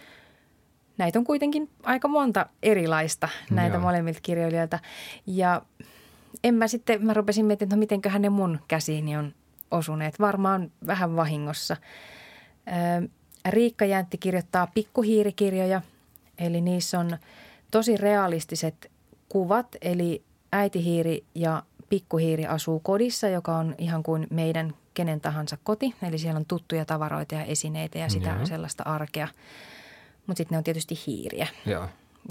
näitä 0.98 1.18
on 1.18 1.24
kuitenkin 1.24 1.70
aika 1.82 2.08
monta 2.08 2.46
erilaista 2.62 3.28
näitä 3.50 3.76
Joo. 3.76 3.82
molemmilta 3.82 4.20
kirjailijoilta. 4.22 4.78
Ja 5.26 5.62
en 6.44 6.54
mä 6.54 6.68
sitten, 6.68 7.06
mä 7.06 7.14
rupesin 7.14 7.46
miettimään, 7.46 7.68
että 7.68 7.76
no 7.76 7.80
mitenköhän 7.80 8.22
ne 8.22 8.28
mun 8.28 8.58
käsiini 8.68 9.16
on 9.16 9.34
osuneet. 9.70 10.20
Varmaan 10.20 10.70
vähän 10.86 11.16
vahingossa. 11.16 11.76
Riikka 13.48 13.84
Jäntti 13.84 14.18
kirjoittaa 14.18 14.66
pikkuhiirikirjoja, 14.74 15.82
eli 16.38 16.60
niissä 16.60 16.98
on 16.98 17.18
tosi 17.70 17.96
realistiset 17.96 18.90
kuvat, 19.28 19.66
eli 19.82 20.22
äitihiiri 20.52 21.24
ja 21.34 21.62
pikkuhiiri 21.88 22.46
asuu 22.46 22.80
kodissa, 22.80 23.28
joka 23.28 23.56
on 23.56 23.74
ihan 23.78 24.02
kuin 24.02 24.26
meidän 24.30 24.74
kenen 24.94 25.20
tahansa 25.20 25.58
koti. 25.64 25.94
Eli 26.02 26.18
siellä 26.18 26.38
on 26.38 26.46
tuttuja 26.46 26.84
tavaroita 26.84 27.34
ja 27.34 27.44
esineitä 27.44 27.98
ja 27.98 28.08
sitä 28.08 28.28
Joo. 28.28 28.46
sellaista 28.46 28.82
arkea– 28.82 29.28
mutta 30.26 30.38
sitten 30.38 30.54
ne 30.54 30.58
on 30.58 30.64
tietysti 30.64 30.98
hiiriä. 31.06 31.46
Joo. 31.66 31.88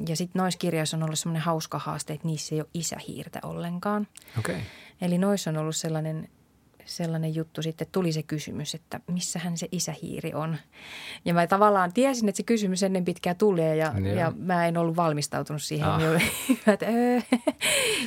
Ja 0.07 0.15
sitten 0.15 0.39
noissa 0.39 0.57
kirjoissa 0.57 0.97
on 0.97 1.03
ollut 1.03 1.19
semmoinen 1.19 1.41
hauska 1.41 1.79
haaste, 1.79 2.13
että 2.13 2.27
niissä 2.27 2.55
ei 2.55 2.61
ole 2.61 2.69
isähiirtä 2.73 3.39
ollenkaan. 3.43 4.07
Okay. 4.39 4.59
Eli 5.01 5.17
noissa 5.17 5.49
on 5.49 5.57
ollut 5.57 5.75
sellainen 5.75 6.29
sellainen 6.85 7.35
juttu 7.35 7.61
sitten, 7.61 7.87
tuli 7.91 8.11
se 8.11 8.23
kysymys, 8.23 8.75
että 8.75 8.99
missähän 9.07 9.57
se 9.57 9.67
isähiiri 9.71 10.33
on. 10.33 10.57
Ja 11.25 11.33
mä 11.33 11.47
tavallaan 11.47 11.93
tiesin, 11.93 12.29
että 12.29 12.37
se 12.37 12.43
kysymys 12.43 12.83
ennen 12.83 13.05
pitkää 13.05 13.33
tulee 13.33 13.75
ja, 13.75 13.93
niin 13.93 14.17
ja 14.17 14.31
mä 14.37 14.67
en 14.67 14.77
ollut 14.77 14.95
valmistautunut 14.95 15.61
siihen. 15.61 15.87
Ah. 15.87 16.01
että, 16.73 16.85
öö, 16.85 17.19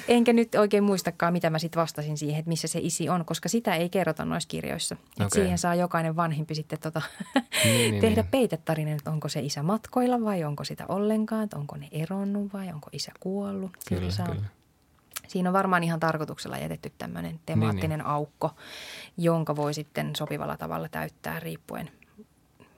enkä 0.08 0.32
nyt 0.32 0.54
oikein 0.54 0.85
muistakaan, 0.85 1.32
mitä 1.32 1.50
mä 1.50 1.58
sitten 1.58 1.80
vastasin 1.80 2.18
siihen, 2.18 2.38
että 2.38 2.49
missä 2.49 2.68
se 2.68 2.78
isi 2.82 3.08
on, 3.08 3.25
koska 3.25 3.49
sitä 3.49 3.75
ei 3.75 3.88
kerrota 3.88 4.25
noissa 4.25 4.49
kirjoissa. 4.49 4.94
Okay. 4.94 5.26
Että 5.26 5.35
siihen 5.35 5.58
saa 5.58 5.75
jokainen 5.75 6.16
vanhempi 6.16 6.54
sitten 6.54 6.78
tota, 6.78 7.02
niin, 7.64 7.90
niin, 7.90 8.00
tehdä 8.00 8.23
niin. 8.23 8.30
peitetarinan, 8.30 8.94
että 8.94 9.11
onko 9.11 9.28
se 9.28 9.40
isä 9.40 9.62
matkoilla 9.62 10.20
vai 10.25 10.44
onko 10.44 10.64
sitä 10.64 10.87
ollenkaan, 10.88 11.44
että 11.44 11.56
onko 11.56 11.76
ne 11.76 11.88
eronnut 11.92 12.52
vai 12.52 12.73
onko 12.73 12.88
isä 12.92 13.12
kuollut. 13.20 13.70
Kyllä, 13.88 14.11
saa 14.11 14.26
kyllä 14.28 14.57
Siinä 15.28 15.49
on 15.49 15.52
varmaan 15.52 15.85
ihan 15.85 16.00
tarkoituksella 16.00 16.58
jätetty 16.58 16.92
tämmöinen 16.99 17.40
temaattinen 17.47 17.90
niin, 17.90 17.99
niin. 17.99 18.06
aukko, 18.06 18.50
jonka 19.16 19.56
voi 19.56 19.75
sitten 19.75 20.16
sopivalla 20.16 20.56
tavalla 20.56 20.88
täyttää 20.88 21.40
riippuen, 21.40 21.90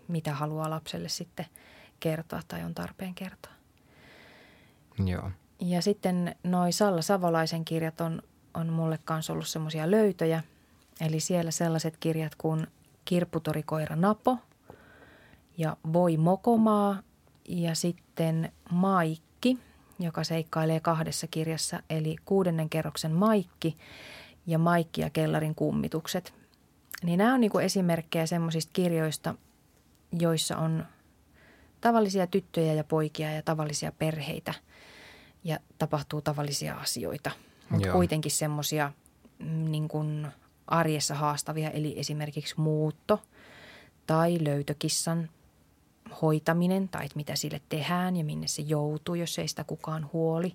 mitä 0.08 0.34
haluaa 0.34 0.70
lapselle 0.70 1.08
sitten 1.08 1.46
kertoa 2.00 2.40
tai 2.48 2.62
on 2.64 2.74
tarpeen 2.74 3.14
kertoa. 3.14 3.52
Joo. 5.06 5.30
Ja 5.60 5.82
sitten 5.82 6.36
noi 6.44 6.72
Salla 6.72 7.02
Savolaisen 7.02 7.64
kirjat 7.64 8.00
on, 8.00 8.22
on 8.54 8.72
mulle 8.72 8.98
kanssa 9.04 9.32
ollut 9.32 9.48
semmoisia 9.48 9.90
löytöjä. 9.90 10.42
Eli 11.00 11.20
siellä 11.20 11.50
sellaiset 11.50 11.96
kirjat 11.96 12.34
kuin 12.34 12.66
Kirpputorikoira 13.04 13.96
Napo 13.96 14.38
ja 15.58 15.76
Voi 15.92 16.16
Mokomaa 16.16 17.02
ja 17.48 17.74
sitten 17.74 18.52
Maikki– 18.70 19.58
joka 20.00 20.24
seikkailee 20.24 20.80
kahdessa 20.80 21.26
kirjassa, 21.26 21.82
eli 21.90 22.16
kuudennen 22.24 22.70
kerroksen 22.70 23.12
Maikki 23.12 23.76
ja 24.46 24.58
Maikki 24.58 25.00
ja 25.00 25.10
Kellarin 25.10 25.54
kummitukset. 25.54 26.34
Niin 27.02 27.18
nämä 27.18 27.34
on 27.34 27.40
niin 27.40 27.50
kuin 27.50 27.64
esimerkkejä 27.64 28.26
semmoisista 28.26 28.70
kirjoista, 28.72 29.34
joissa 30.12 30.56
on 30.56 30.86
tavallisia 31.80 32.26
tyttöjä 32.26 32.74
ja 32.74 32.84
poikia 32.84 33.32
ja 33.32 33.42
tavallisia 33.42 33.92
perheitä 33.92 34.54
ja 35.44 35.58
tapahtuu 35.78 36.20
tavallisia 36.20 36.74
asioita. 36.74 37.30
Mutta 37.70 37.92
kuitenkin 37.92 38.32
semmoisia 38.32 38.92
mm, 39.38 39.70
niin 39.70 39.88
kuin 39.88 40.26
arjessa 40.66 41.14
haastavia, 41.14 41.70
eli 41.70 41.98
esimerkiksi 41.98 42.54
muutto 42.56 43.22
tai 44.06 44.38
löytökissan 44.40 45.30
hoitaminen 46.22 46.88
tai 46.88 47.08
mitä 47.14 47.36
sille 47.36 47.60
tehdään 47.68 48.16
ja 48.16 48.24
minne 48.24 48.46
se 48.46 48.62
joutuu, 48.62 49.14
jos 49.14 49.38
ei 49.38 49.48
sitä 49.48 49.64
kukaan 49.64 50.10
huoli. 50.12 50.54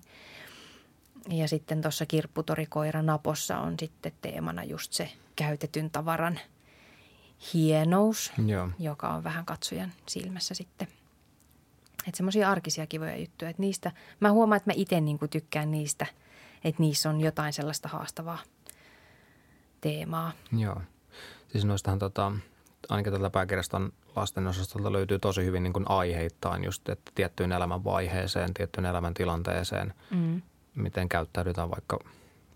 Ja 1.28 1.48
sitten 1.48 1.82
tuossa 1.82 2.06
kirpputorikoira 2.06 3.02
Napossa 3.02 3.58
on 3.58 3.74
sitten 3.80 4.12
teemana 4.22 4.64
just 4.64 4.92
se 4.92 5.12
käytetyn 5.36 5.90
tavaran 5.90 6.40
hienous, 7.54 8.32
Joo. 8.46 8.68
joka 8.78 9.08
on 9.08 9.24
vähän 9.24 9.44
katsojan 9.44 9.92
silmässä 10.08 10.54
sitten. 10.54 10.88
Että 12.06 12.16
semmoisia 12.16 12.50
arkisia 12.50 12.86
kivoja 12.86 13.16
juttuja. 13.16 13.50
Että 13.50 13.62
niistä, 13.62 13.92
mä 14.20 14.32
huomaan, 14.32 14.56
että 14.56 14.70
mä 14.70 14.74
itse 14.76 15.00
niinku 15.00 15.28
tykkään 15.28 15.70
niistä, 15.70 16.06
että 16.64 16.82
niissä 16.82 17.10
on 17.10 17.20
jotain 17.20 17.52
sellaista 17.52 17.88
haastavaa 17.88 18.38
teemaa. 19.80 20.32
Joo. 20.58 20.80
Siis 21.48 21.64
noistahan 21.64 21.98
tota, 21.98 22.32
ainakin 22.88 23.12
tällä 23.12 23.30
pääkirjaston 23.30 23.92
lasten 24.16 24.46
osastolta 24.46 24.92
löytyy 24.92 25.18
tosi 25.18 25.44
hyvin 25.44 25.62
niin 25.62 25.72
kuin 25.72 25.90
aiheittain 25.90 26.64
just, 26.64 26.88
että 26.88 27.12
tiettyyn 27.14 27.52
elämänvaiheeseen, 27.52 28.54
tiettyyn 28.54 28.86
elämäntilanteeseen, 28.86 29.94
mm. 30.10 30.42
miten 30.74 31.08
käyttäydytään 31.08 31.70
vaikka 31.70 31.98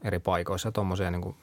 eri 0.05 0.19
paikoissa. 0.19 0.73
Tuommoisia 0.73 1.11
niin 1.11 1.37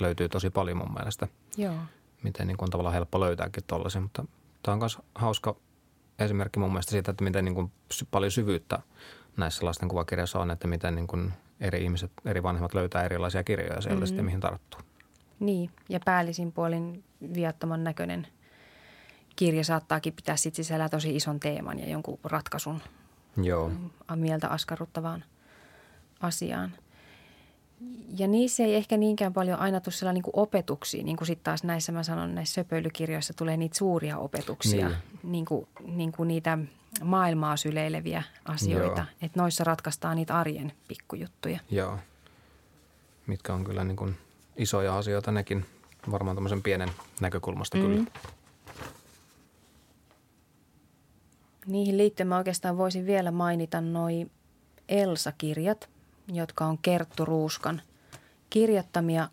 löytyy 0.00 0.28
tosi 0.28 0.50
paljon 0.50 0.76
mun 0.76 0.94
mielestä. 0.94 1.28
Joo. 1.56 1.74
Miten 2.22 2.46
niin 2.46 2.56
kuin 2.56 2.66
on 2.66 2.70
tavallaan 2.70 2.94
helppo 2.94 3.20
löytääkin 3.20 3.64
tollaisia, 3.66 4.00
mutta 4.00 4.24
tämä 4.62 4.72
on 4.72 4.78
myös 4.78 4.98
hauska 5.14 5.56
esimerkki 6.18 6.58
mun 6.58 6.70
mielestä 6.70 6.90
siitä, 6.90 7.10
että 7.10 7.24
miten 7.24 7.44
niin 7.44 7.54
kuin 7.54 7.72
paljon 8.10 8.30
syvyyttä 8.32 8.78
näissä 9.36 9.66
lasten 9.66 9.88
kuvakirjoissa 9.88 10.38
on, 10.38 10.50
että 10.50 10.68
miten 10.68 10.94
niin 10.94 11.06
kuin 11.06 11.32
eri 11.60 11.84
ihmiset, 11.84 12.12
eri 12.24 12.42
vanhemmat 12.42 12.74
löytää 12.74 13.04
erilaisia 13.04 13.44
kirjoja 13.44 13.80
sieltä 13.80 13.88
mm-hmm. 13.88 14.06
sitten, 14.06 14.24
mihin 14.24 14.40
tarttuu. 14.40 14.80
Niin, 15.40 15.70
ja 15.88 16.00
päällisin 16.04 16.52
puolin 16.52 17.04
viattoman 17.34 17.84
näköinen 17.84 18.26
kirja 19.36 19.64
saattaakin 19.64 20.12
pitää 20.12 20.36
sit 20.36 20.54
sisällä 20.54 20.88
tosi 20.88 21.16
ison 21.16 21.40
teeman 21.40 21.78
ja 21.78 21.88
jonkun 21.88 22.18
ratkaisun 22.24 22.82
Joo. 23.42 23.70
mieltä 24.14 24.48
askarruttavaan 24.48 25.24
asiaan. 26.20 26.72
Ja 28.18 28.28
niissä 28.28 28.62
ei 28.62 28.74
ehkä 28.74 28.96
niinkään 28.96 29.32
paljon 29.32 29.58
aina 29.58 29.80
tule 29.80 30.12
niin 30.12 30.22
opetuksia, 30.32 31.02
niin 31.04 31.16
kuin 31.16 31.26
sitten 31.26 31.44
taas 31.44 31.64
näissä 31.64 31.92
mä 31.92 32.02
sanon, 32.02 32.34
näissä 32.34 32.54
söpöilykirjoissa 32.54 33.34
tulee 33.34 33.56
niitä 33.56 33.78
suuria 33.78 34.18
opetuksia, 34.18 34.88
niin, 34.88 34.98
niin 35.22 35.44
kuin, 35.44 35.68
niin 35.86 36.12
kuin 36.12 36.28
niitä 36.28 36.58
maailmaa 37.04 37.56
syleileviä 37.56 38.22
asioita. 38.44 39.06
Että 39.22 39.40
noissa 39.40 39.64
ratkaistaan 39.64 40.16
niitä 40.16 40.38
arjen 40.38 40.72
pikkujuttuja. 40.88 41.60
Joo, 41.70 41.98
mitkä 43.26 43.54
on 43.54 43.64
kyllä 43.64 43.84
niin 43.84 43.96
kuin 43.96 44.16
isoja 44.56 44.98
asioita 44.98 45.32
nekin, 45.32 45.66
varmaan 46.10 46.36
tämmöisen 46.36 46.62
pienen 46.62 46.90
näkökulmasta 47.20 47.78
mm. 47.78 48.06
Niihin 51.66 51.98
liittyen 51.98 52.28
mä 52.28 52.36
oikeastaan 52.36 52.78
voisin 52.78 53.06
vielä 53.06 53.30
mainita 53.30 53.80
noi 53.80 54.26
Elsa-kirjat, 54.88 55.88
jotka 56.32 56.66
on 56.66 56.78
Kerttu 56.78 57.24
Ruuskan 57.24 57.82
kirjoittamia 58.50 59.28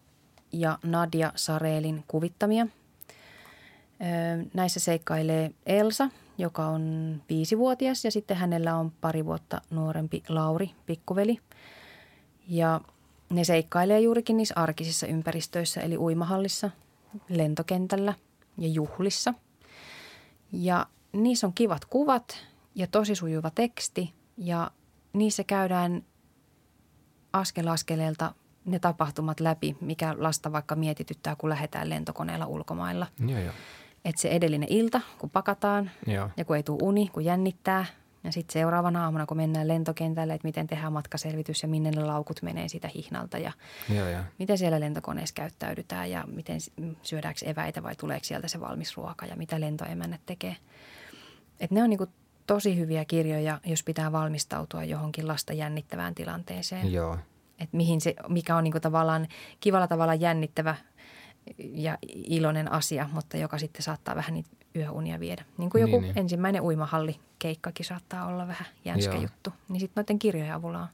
ja 0.52 0.80
Nadia 0.84 1.32
Sareelin 1.36 2.04
kuvittamia. 2.08 2.68
Näissä 4.54 4.80
seikkailee 4.80 5.52
Elsa, 5.66 6.10
joka 6.38 6.66
on 6.66 7.22
viisivuotias 7.30 8.06
ja 8.06 8.12
sitten 8.12 8.38
hänellä 8.38 8.76
on 8.76 8.92
pari 9.02 9.26
vuotta 9.26 9.62
nuorempi 9.70 10.24
Lauri, 10.30 10.72
pikkuveli. 10.86 11.40
Ja 12.48 12.82
ne 13.34 13.44
seikkailee 13.44 14.00
juurikin 14.00 14.38
niissä 14.38 14.54
arkisissa 14.58 15.08
ympäristöissä, 15.08 15.82
eli 15.82 15.98
uimahallissa, 15.98 16.70
lentokentällä 17.30 18.14
ja 18.58 18.68
juhlissa. 18.68 19.34
Ja 20.52 20.88
niissä 21.14 21.48
on 21.48 21.54
kivat 21.54 21.86
kuvat 21.86 22.46
ja 22.76 22.88
tosi 22.88 23.16
sujuva 23.16 23.50
teksti 23.50 24.14
ja 24.38 24.72
niissä 25.14 25.44
käydään 25.44 26.04
askel 27.34 27.68
askeleelta 27.68 28.34
ne 28.66 28.80
tapahtumat 28.80 29.40
läpi, 29.40 29.78
mikä 29.82 30.16
lasta 30.18 30.52
vaikka 30.52 30.76
mietityttää, 30.76 31.36
kun 31.36 31.50
lähdetään 31.50 31.90
lentokoneella 31.90 32.46
ulkomailla. 32.46 33.08
Joo, 33.28 33.40
joo. 33.40 33.54
Että 34.06 34.22
se 34.22 34.30
edellinen 34.30 34.70
ilta, 34.72 35.02
kun 35.18 35.30
pakataan 35.30 35.92
joo. 36.08 36.30
ja 36.38 36.46
kun 36.46 36.56
ei 36.56 36.64
tule 36.64 36.80
uni, 36.82 37.08
kun 37.14 37.26
jännittää– 37.26 37.86
ja 38.24 38.32
sitten 38.32 38.54
seuraavana 38.54 39.04
aamuna, 39.04 39.26
kun 39.26 39.38
mennään 39.38 39.68
lentokentälle, 39.68 40.34
että 40.34 40.48
miten 40.48 40.68
tehdään 40.68 40.94
matkaselvitys 40.94 41.62
ja 41.62 41.68
minne 41.68 41.92
ne 41.92 42.04
laukut 42.04 42.42
menee 42.42 42.68
siitä 42.68 42.90
hihnalta 42.96 43.38
ja 43.38 43.52
joo, 43.90 44.10
joo. 44.10 44.24
miten 44.40 44.58
siellä 44.58 44.80
lentokoneessa 44.80 45.36
käyttäydytään 45.36 46.12
ja 46.12 46.24
miten 46.28 46.60
syödäänkö 47.02 47.46
eväitä 47.46 47.84
vai 47.84 47.96
tuleeko 47.96 48.24
sieltä 48.24 48.48
se 48.48 48.60
valmis 48.60 48.98
ruoka 48.98 49.26
ja 49.26 49.36
mitä 49.36 49.60
lentoemännät 49.60 50.22
tekee. 50.26 50.56
Et 51.60 51.72
ne 51.72 51.84
on 51.84 51.90
niinku 51.90 52.08
tosi 52.48 52.78
hyviä 52.78 53.06
kirjoja, 53.06 53.60
jos 53.66 53.84
pitää 53.84 54.12
valmistautua 54.12 54.84
johonkin 54.84 55.28
lasta 55.28 55.54
jännittävään 55.54 56.16
tilanteeseen. 56.16 56.94
Joo. 56.94 57.18
Et 57.60 57.74
mihin 57.74 58.02
se, 58.02 58.16
mikä 58.28 58.56
on 58.56 58.64
niinku 58.64 58.80
tavallaan 58.80 59.28
kivalla 59.60 59.88
tavalla 59.88 60.16
jännittävä 60.16 60.76
ja 61.58 61.98
iloinen 62.14 62.72
asia, 62.72 63.10
mutta 63.14 63.38
joka 63.38 63.58
sitten 63.58 63.84
saattaa 63.84 64.16
vähän 64.16 64.34
niitä 64.34 64.50
yöunia 64.76 65.20
viedä. 65.20 65.46
Niin 65.58 65.70
kuin 65.70 65.82
joku 65.82 66.00
niin, 66.00 66.02
niin. 66.02 66.18
ensimmäinen 66.18 66.62
uimahalli 66.62 67.20
keikkakin 67.40 67.86
saattaa 67.86 68.26
olla 68.26 68.48
vähän 68.48 68.66
jänskä 68.86 69.14
Joo. 69.14 69.22
juttu. 69.22 69.54
Niin 69.70 69.80
sitten 69.80 70.02
noiden 70.02 70.20
kirjojen 70.20 70.54
avulla 70.54 70.80
on 70.80 70.88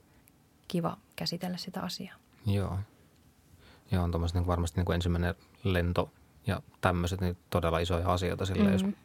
kiva 0.68 0.98
käsitellä 1.15 1.58
sitä 1.58 1.82
asiaa. 1.82 2.15
Joo. 2.46 2.79
Joo, 3.91 4.03
on 4.03 4.12
tuommoiset 4.12 4.36
niin 4.36 4.48
varmasti 4.48 4.79
niin 4.79 4.86
kuin 4.86 4.96
ensimmäinen 4.96 5.36
lento 5.63 6.12
ja 6.48 6.62
tämmöiset 6.82 7.22
niin 7.22 7.38
todella 7.50 7.79
isoja 7.79 8.13
asioita 8.13 8.46
sille, 8.46 8.63
mm-hmm. 8.63 8.88
jos 8.88 8.96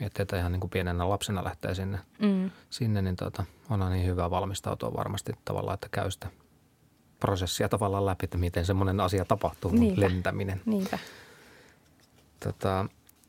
miettii, 0.00 0.22
että 0.22 0.38
ihan 0.38 0.52
niin 0.52 0.60
kuin 0.60 0.70
pienenä 0.70 1.08
lapsena 1.08 1.44
lähtee 1.44 1.74
sinne, 1.74 1.98
mm. 2.18 2.50
sinne 2.70 3.02
niin 3.02 3.16
tota, 3.16 3.44
on 3.70 3.90
niin 3.90 4.06
hyvä 4.06 4.30
valmistautua 4.30 4.92
varmasti 4.96 5.32
tavallaan, 5.44 5.74
että 5.74 5.88
käy 5.90 6.10
sitä 6.10 6.28
prosessia 7.20 7.68
tavallaan 7.68 8.06
läpi, 8.06 8.24
että 8.24 8.38
miten 8.38 8.66
semmoinen 8.66 9.00
asia 9.00 9.24
tapahtuu, 9.24 9.70
Niinpä. 9.70 10.00
lentäminen. 10.00 10.60
Niinpä. 10.66 10.98
Tota, 12.44 12.86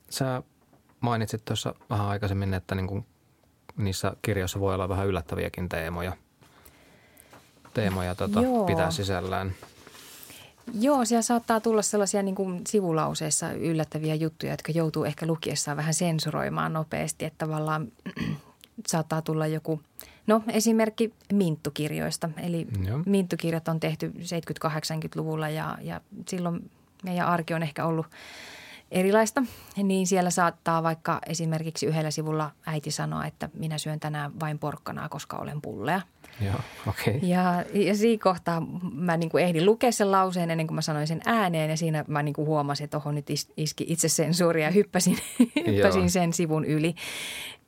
sä 0.10 0.44
mainitsit 1.00 1.46
tuossa 1.46 1.76
vähän 1.90 2.08
aikaisemmin, 2.08 2.54
että 2.54 2.76
niin 2.76 2.88
kuin 2.88 3.06
niissä 3.78 4.14
kirjoissa 4.22 4.60
voi 4.60 4.76
olla 4.76 4.90
vähän 4.90 5.08
yllättäviäkin 5.08 5.70
teemoja, 5.70 6.18
teemoja 7.74 8.16
tota, 8.16 8.40
pitää 8.68 8.92
sisällään. 8.92 9.56
Joo, 10.80 11.06
siellä 11.06 11.22
saattaa 11.22 11.60
tulla 11.60 11.82
sellaisia 11.82 12.24
niin 12.24 12.36
kuin 12.36 12.62
sivulauseissa 12.68 13.52
yllättäviä 13.52 14.16
juttuja, 14.16 14.54
jotka 14.54 14.72
joutuu 14.72 15.04
ehkä 15.04 15.28
lukiessaan 15.28 15.78
vähän 15.78 15.94
sensuroimaan 15.94 16.74
nopeasti, 16.74 17.26
että 17.26 17.46
tavallaan 17.46 17.88
saattaa 18.88 19.22
tulla 19.22 19.48
joku, 19.48 19.82
no 20.28 20.44
esimerkki 20.52 21.14
minttukirjoista. 21.34 22.30
Eli 22.44 22.68
Joo. 22.88 23.00
minttukirjat 23.06 23.68
on 23.68 23.80
tehty 23.80 24.14
70-80-luvulla 24.18 25.50
ja, 25.50 25.78
ja 25.82 26.02
silloin 26.28 26.72
meidän 27.04 27.28
arki 27.28 27.54
on 27.54 27.64
ehkä 27.64 27.86
ollut– 27.86 28.06
erilaista, 28.92 29.44
niin 29.84 30.08
siellä 30.08 30.30
saattaa 30.30 30.84
vaikka 30.84 31.20
esimerkiksi 31.28 31.86
yhdellä 31.86 32.12
sivulla 32.12 32.52
äiti 32.66 32.92
sanoa, 32.92 33.26
että 33.26 33.50
minä 33.54 33.78
syön 33.78 34.00
tänään 34.00 34.40
vain 34.40 34.60
porkkanaa, 34.60 35.10
koska 35.10 35.38
olen 35.38 35.62
pullea. 35.62 36.02
Joo, 36.42 36.60
okay. 36.88 37.20
Ja, 37.22 37.64
ja 37.74 37.96
siinä 37.96 38.24
kohtaa 38.24 38.62
mä 38.94 39.18
niin 39.18 39.30
kuin 39.30 39.44
ehdin 39.44 39.66
lukea 39.66 39.92
sen 39.92 40.12
lauseen 40.12 40.52
ennen 40.52 40.68
kuin 40.68 40.76
mä 40.76 40.82
sanoin 40.82 41.08
sen 41.08 41.22
ääneen 41.26 41.70
ja 41.70 41.78
siinä 41.78 42.06
mä 42.08 42.24
niin 42.24 42.34
kuin 42.34 42.48
huomasin, 42.48 42.84
että 42.84 42.98
oho 42.98 43.12
nyt 43.12 43.30
iski 43.58 43.86
itse 43.88 44.10
sensuuria 44.10 44.66
ja 44.66 44.72
hyppäsin, 44.72 45.18
hyppäsin 45.68 46.10
sen 46.10 46.34
sivun 46.34 46.66
yli. 46.66 46.96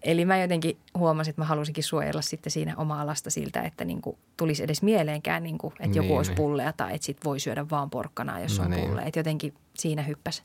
Eli 0.04 0.26
mä 0.26 0.42
jotenkin 0.42 0.78
huomasin, 0.98 1.30
että 1.30 1.42
mä 1.42 1.46
halusinkin 1.46 1.84
suojella 1.84 2.22
sitten 2.22 2.52
siinä 2.52 2.74
omaa 2.78 3.06
lasta 3.06 3.30
siltä, 3.30 3.62
että 3.62 3.86
niin 3.86 4.02
kuin 4.02 4.18
tulisi 4.38 4.64
edes 4.64 4.82
mieleenkään, 4.82 5.44
niin 5.44 5.58
kuin, 5.58 5.74
että 5.74 5.88
niin, 5.88 5.96
joku 5.96 6.16
olisi 6.16 6.32
niin. 6.32 6.38
pullea 6.38 6.74
tai 6.74 6.96
että 6.96 7.06
sit 7.06 7.18
voi 7.24 7.40
syödä 7.40 7.70
vaan 7.70 7.90
porkkanaa, 7.90 8.40
jos 8.40 8.58
no 8.58 8.66
on 8.66 8.72
niin. 8.72 8.88
pullea. 8.88 9.06
Että 9.06 9.20
jotenkin 9.20 9.54
siinä 9.74 10.02
hyppäsi 10.02 10.44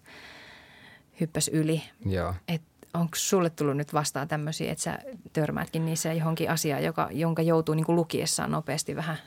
hyppäs 1.21 1.49
yli. 1.49 1.83
Joo. 2.07 2.35
Et 2.49 2.63
onko 2.95 3.11
sulle 3.17 3.51
tullut 3.51 3.77
nyt 3.77 3.93
vastaan 3.93 4.29
tämmöisiä, 4.29 4.73
että 4.73 4.85
sä 4.85 4.99
törmäätkin 5.33 5.85
niissä 5.85 6.13
johonkin 6.13 6.51
asiaan, 6.51 6.85
joka, 6.85 7.09
jonka 7.13 7.43
joutuu 7.43 7.75
niin 7.75 7.87
kuin 7.87 7.97
lukiessaan 7.97 8.51
nopeasti 8.51 8.97
vähän 8.97 9.19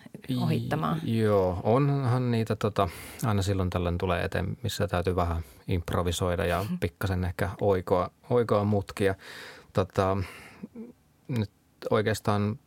ohittamaan? 0.41 1.01
I, 1.07 1.19
joo, 1.19 1.59
onhan 1.63 2.31
niitä 2.31 2.55
tota, 2.55 2.89
aina 3.25 3.41
silloin 3.41 3.69
tällöin 3.69 3.97
tulee 3.97 4.23
eteen, 4.23 4.57
missä 4.63 4.87
täytyy 4.87 5.15
vähän 5.15 5.43
improvisoida 5.67 6.45
ja 6.45 6.65
pikkasen 6.79 7.23
ehkä 7.23 7.49
oikoa, 7.61 8.11
oikoa 8.29 8.63
mutkia. 8.63 9.15
Tota, 9.73 10.17
nyt 11.27 11.51
oikeastaan 11.89 12.59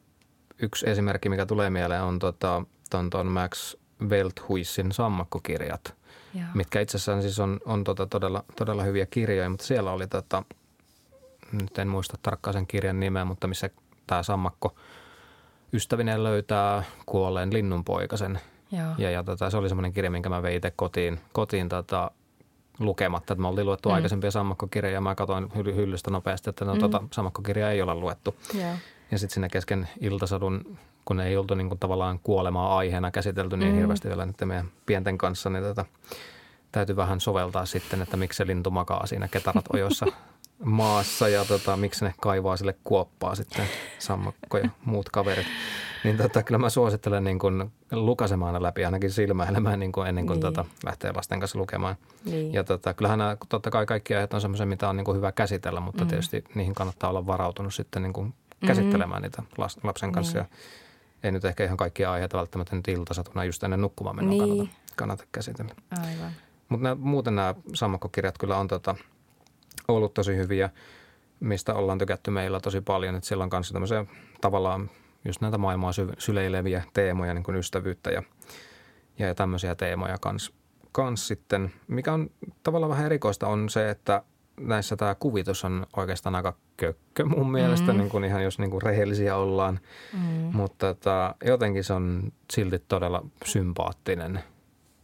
yksi 0.58 0.90
esimerkki, 0.90 1.28
mikä 1.28 1.46
tulee 1.46 1.70
mieleen 1.70 2.02
on 2.02 2.18
tota, 2.18 2.62
ton, 2.90 3.11
ton 3.11 3.26
Max 3.26 3.76
Welthuissin 4.08 4.92
sammakkokirjat, 4.92 5.94
Joo. 6.34 6.44
mitkä 6.54 6.80
itsessään 6.80 7.23
siis 7.23 7.40
on, 7.40 7.61
on 7.64 7.84
tota 7.84 8.06
todella, 8.06 8.44
todella 8.56 8.82
hyviä 8.82 9.06
kirjoja, 9.06 9.50
mutta 9.50 9.66
siellä 9.66 9.92
oli 9.92 10.06
tota, 10.06 10.42
nyt 11.52 11.78
en 11.78 11.88
muista 11.88 12.18
tarkkaan 12.23 12.54
sen 12.54 12.66
kirjan 12.66 13.00
nimeä, 13.00 13.25
mutta 13.25 13.46
missä 13.46 13.70
tämä 14.06 14.23
sammakko 14.23 14.75
ystävinen 15.73 16.25
löytää 16.25 16.82
kuolleen 17.06 17.52
linnunpoikasen. 17.52 18.40
Joo. 18.73 18.94
Ja, 18.99 19.11
ja 19.11 19.25
tota, 19.25 19.50
se 19.50 19.56
oli 19.56 19.68
semmoinen 19.68 19.92
kirja, 19.92 20.11
minkä 20.11 20.28
mä 20.28 20.42
vein 20.42 20.56
itse 20.56 20.73
kotiin, 20.76 21.20
kotiin 21.32 21.68
tota, 21.68 22.11
lukematta. 22.78 23.33
Että 23.33 23.43
me 23.43 23.49
oltiin 23.49 23.66
luettu 23.66 23.88
mm. 23.88 23.95
aikaisempia 23.95 24.31
sammakkokirjoja 24.31 24.95
ja 24.95 25.00
mä 25.00 25.14
katsoin 25.14 25.45
hy- 25.45 25.75
hyllystä 25.75 26.11
nopeasti, 26.11 26.50
että 26.50 26.64
no, 26.64 26.75
mm. 26.75 26.81
tota, 26.81 27.02
sammakkokirjaa 27.11 27.71
ei 27.71 27.83
ole 27.83 27.95
luettu. 27.95 28.37
Joo. 28.54 28.73
Ja 29.11 29.19
sitten 29.19 29.35
sinne 29.35 29.49
kesken 29.49 29.88
iltasadun, 30.00 30.78
kun 31.04 31.21
ei 31.21 31.37
oltu 31.37 31.54
niin 31.54 31.69
kuin 31.69 31.78
tavallaan 31.78 32.21
kuolemaa 32.23 32.76
aiheena 32.76 33.11
käsitelty 33.11 33.57
niin 33.57 33.73
mm. 33.73 33.78
hirveästi 33.78 34.09
vielä 34.09 34.26
nyt 34.26 34.37
meidän 34.45 34.69
pienten 34.87 35.19
kanssa, 35.19 35.50
niin 35.50 35.64
tota, 35.64 35.85
täytyy 36.73 36.97
vähän 36.97 37.21
soveltaa 37.21 37.66
sitten, 37.66 38.02
että 38.02 38.16
miksi 38.16 38.37
se 38.37 38.47
lintu 38.47 38.71
makaa 38.71 39.07
siinä 39.07 39.28
ketarat 39.28 39.64
ojossa 39.73 40.07
maassa 40.64 41.28
ja 41.28 41.45
tota, 41.45 41.76
miksi 41.76 42.04
ne 42.04 42.14
kaivaa 42.21 42.57
sille 42.57 42.75
kuoppaa 42.85 43.35
sitten 43.35 43.66
sammakko 43.99 44.59
ja 44.59 44.69
muut 44.85 45.09
kaverit. 45.09 45.47
Niin 46.04 46.16
tota, 46.16 46.42
kyllä 46.42 46.58
mä 46.58 46.70
suosittelen 46.70 47.25
niin 47.25 47.38
kuin 47.38 47.73
lukasemaan 47.92 48.62
läpi, 48.62 48.84
ainakin 48.84 49.11
silmäilemään 49.11 49.80
niin 49.80 49.92
kuin 49.92 50.06
ennen 50.08 50.26
kuin 50.26 50.34
Niin. 50.34 50.40
tota, 50.42 50.64
lähtee 50.84 51.12
lasten 51.12 51.40
kanssa 51.40 51.58
lukemaan. 51.58 51.96
Niin. 52.25 52.52
Ja 52.52 52.64
tota, 52.64 52.94
kyllähän 52.94 53.18
nämä, 53.18 53.37
totta 53.49 53.70
kai 53.70 53.87
kaikki 53.87 54.14
aiheet 54.14 54.34
on 54.34 54.40
semmoisia, 54.40 54.66
mitä 54.66 54.88
on 54.88 54.96
niin 54.96 55.04
kuin 55.04 55.16
hyvä 55.16 55.32
käsitellä, 55.32 55.80
mutta 55.80 56.04
Mm. 56.04 56.06
mm. 56.06 56.11
tietysti 56.11 56.44
niihin 56.54 56.75
kannattaa 56.75 57.11
olla 57.11 57.26
varautunut 57.26 57.75
sitten 57.75 58.02
niin 58.02 58.12
kuin 58.12 58.34
käsittelemään 58.66 59.23
niitä 59.23 59.42
las, 59.58 59.78
lapsen 59.82 60.12
kanssa. 60.12 60.38
Niin. 60.38 60.49
Ja 60.52 60.56
ei 61.25 61.32
nyt 61.32 61.44
ehkä 61.44 61.64
ihan 61.64 61.76
kaikkia 61.76 62.12
aiheita 62.12 62.38
välttämättä 62.38 62.76
nyt 62.76 62.88
iltasatuna 62.88 63.44
just 63.44 63.64
ennen 63.64 63.80
nukkumaan 63.80 64.16
menoa 64.16 64.30
Niin. 64.30 64.40
kannata, 64.49 64.70
kannata 64.96 65.25
käsitellä. 65.32 65.75
Aivan. 65.90 66.30
Mutta 66.68 66.94
muuten 66.94 67.37
nämä 67.37 67.54
sammakkokirjat 67.75 68.38
kyllä 68.38 68.56
on 68.56 68.68
tota, 68.68 68.96
ollut 69.88 70.14
tosi 70.14 70.37
hyviä, 70.37 70.70
mistä 71.40 71.75
ollaan 71.75 71.99
tykätty 71.99 72.30
meillä 72.30 72.61
tosi 72.61 72.80
paljon. 72.80 73.14
Että 73.14 73.28
siellä 73.28 73.44
on 73.44 73.50
myös 73.52 73.70
tämmöisiä 73.73 74.06
tavallaan 74.40 74.90
just 75.25 75.40
näitä 75.40 75.59
maailmaa 75.59 75.93
sy- 75.93 76.12
syleileviä 76.19 76.83
teemoja, 76.95 77.35
niin 77.35 77.45
kuin 77.45 77.57
ystävyyttä 77.57 78.11
ja, 78.11 78.23
ja 79.19 79.35
tämmöisiä 79.35 79.75
teemoja 79.75 80.16
kans, 80.21 80.52
kans 80.93 81.28
sitten. 81.28 81.73
Mikä 81.88 82.12
on 82.12 82.31
tavallaan 82.62 82.90
vähän 82.90 83.07
erikoista 83.07 83.47
on 83.47 83.69
se, 83.69 83.90
että 83.90 84.23
näissä 84.61 84.97
tämä 84.97 85.14
kuvitus 85.14 85.64
on 85.64 85.87
oikeastaan 85.97 86.35
aika 86.35 86.54
kökkö 86.76 87.25
mun 87.25 87.50
mielestä, 87.52 87.93
Mm. 87.93 87.99
niin 87.99 88.11
kuin 88.11 88.25
ihan 88.25 88.43
jos 88.43 88.59
niin 88.59 88.71
kuin 88.71 88.83
rehellisiä 88.83 89.37
ollaan. 89.37 89.81
Mm. 90.12 90.21
Mutta 90.57 90.95
tota, 90.95 91.35
jotenkin 91.45 91.85
se 91.85 91.93
on 91.93 92.33
silti 92.52 92.78
todella 92.78 93.26
sympaattinen. 93.45 94.40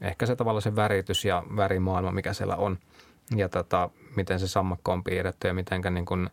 Ehkä 0.00 0.27
se 0.27 0.37
tavallaan 0.37 0.62
se 0.62 0.77
väritys 0.77 1.25
ja 1.25 1.43
värimaailma, 1.57 2.12
mikä 2.12 2.33
siellä 2.33 2.57
on. 2.57 2.79
Ja 3.37 3.49
tota, 3.49 3.91
miten 4.17 4.41
se 4.41 4.49
sammakko 4.49 4.93
on 4.93 5.05
piirretty 5.05 5.49
ja 5.49 5.55
miten 5.55 5.83
niin 5.91 6.07
kun 6.07 6.31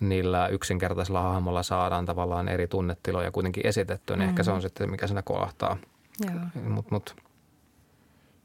niillä 0.00 0.48
yksinkertaisilla 0.48 1.22
hahmolla 1.22 1.62
saadaan 1.62 2.06
tavallaan 2.06 2.48
eri 2.48 2.66
tunnetiloja 2.68 3.30
kuitenkin 3.30 3.66
esitettyä. 3.66 4.16
Niin 4.16 4.26
Mm. 4.26 4.28
ehkä 4.30 4.42
se 4.42 4.50
on 4.50 4.62
sitten, 4.62 4.90
mikä 4.90 5.06
siinä 5.06 5.22
kolahtaa. 5.22 5.76
Joo. 6.24 6.64
Mut, 6.68 6.90
mut, 6.90 7.16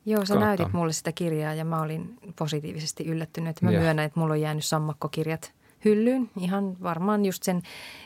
Joo, 0.05 0.25
sä 0.25 0.34
Kannattaa. 0.34 0.48
näytit 0.48 0.74
mulle 0.74 0.93
sitä 0.93 1.12
kirjaa 1.12 1.53
ja 1.53 1.65
mä 1.65 1.81
olin 1.81 2.17
positiivisesti 2.39 3.05
yllättynyt. 3.05 3.50
Että 3.50 3.65
mä 3.65 3.72
Joo. 3.72 3.81
myönnän, 3.84 4.05
että 4.05 4.20
mulla 4.20 4.34
on 4.34 4.41
jäänyt 4.41 4.65
sammakkokirjat 4.65 5.53
hyllyyn 5.86 6.29
ihan 6.39 6.77
varmaan 6.84 7.25
just 7.25 7.43
sen 7.43 7.62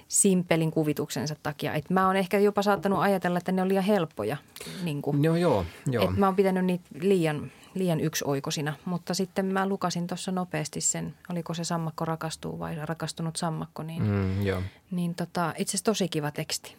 simpelin 0.08 0.72
kuvituksensa 0.72 1.36
takia. 1.44 1.74
Että 1.74 1.94
mä 1.94 2.08
oon 2.08 2.16
ehkä 2.16 2.40
jopa 2.40 2.62
saattanut 2.62 3.00
ajatella, 3.00 3.38
että 3.38 3.51
ne 3.51 3.62
on 3.62 3.68
liian 3.70 3.84
helppoja. 3.84 4.38
Niin 4.84 5.01
kuin. 5.01 5.24
joo, 5.24 5.36
joo. 5.36 5.66
joo. 5.92 6.03
Et 6.03 6.18
mä 6.18 6.25
oon 6.25 6.36
pitänyt 6.36 6.66
niitä 6.66 6.86
liian, 7.01 7.51
liian 7.75 8.00
yksioikoisina, 8.00 8.74
mutta 8.85 9.14
sitten 9.14 9.46
mä 9.46 9.68
lukasin 9.68 10.07
tuossa 10.07 10.31
nopeasti 10.31 10.81
sen, 10.81 11.16
oliko 11.29 11.53
se 11.53 11.64
sammakko 11.64 12.05
rakastuu 12.05 12.59
vai 12.59 12.75
rakastunut 12.85 13.35
sammakko, 13.35 13.83
niin, 13.83 14.03
mm. 14.03 14.46
Joo. 14.46 14.61
niin 14.92 15.16
tota, 15.16 15.53
itse 15.57 15.72
asiassa 15.72 15.85
tosi 15.85 16.09
kiva 16.09 16.31
teksti. 16.31 16.75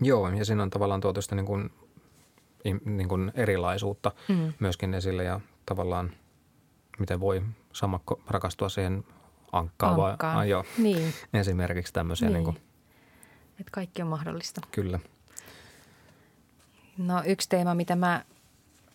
Joo, 0.00 0.28
ja 0.28 0.44
siinä 0.44 0.62
on 0.62 0.70
tavallaan 0.70 1.00
tuotu 1.00 1.22
sitä 1.22 1.34
niin 1.34 1.46
kuin, 1.46 1.70
niin 2.84 3.08
kuin 3.08 3.32
erilaisuutta 3.34 4.12
Mm. 4.28 4.52
myöskin 4.60 4.94
esille 4.94 5.24
ja 5.24 5.40
tavallaan 5.66 6.10
miten 6.98 7.20
voi 7.20 7.42
sammakko 7.72 8.20
rakastua 8.28 8.68
siihen 8.68 9.04
ankkaan. 9.52 9.96
vai- 9.96 10.10
Ankkaan. 10.10 10.36
Ai, 10.36 10.48
joo, 10.50 10.64
Niin, 10.78 11.14
esimerkiksi 11.34 11.92
tämmöisiä 11.92 12.28
niin. 12.28 12.34
niin. 12.34 12.44
Kuin, 12.44 12.56
että 13.60 13.70
kaikki 13.72 14.02
on 14.02 14.08
mahdollista. 14.08 14.60
kyllä. 14.70 14.98
No 16.98 17.22
yksi 17.26 17.48
teema, 17.48 17.74
mitä 17.74 17.96
mä, 17.96 18.24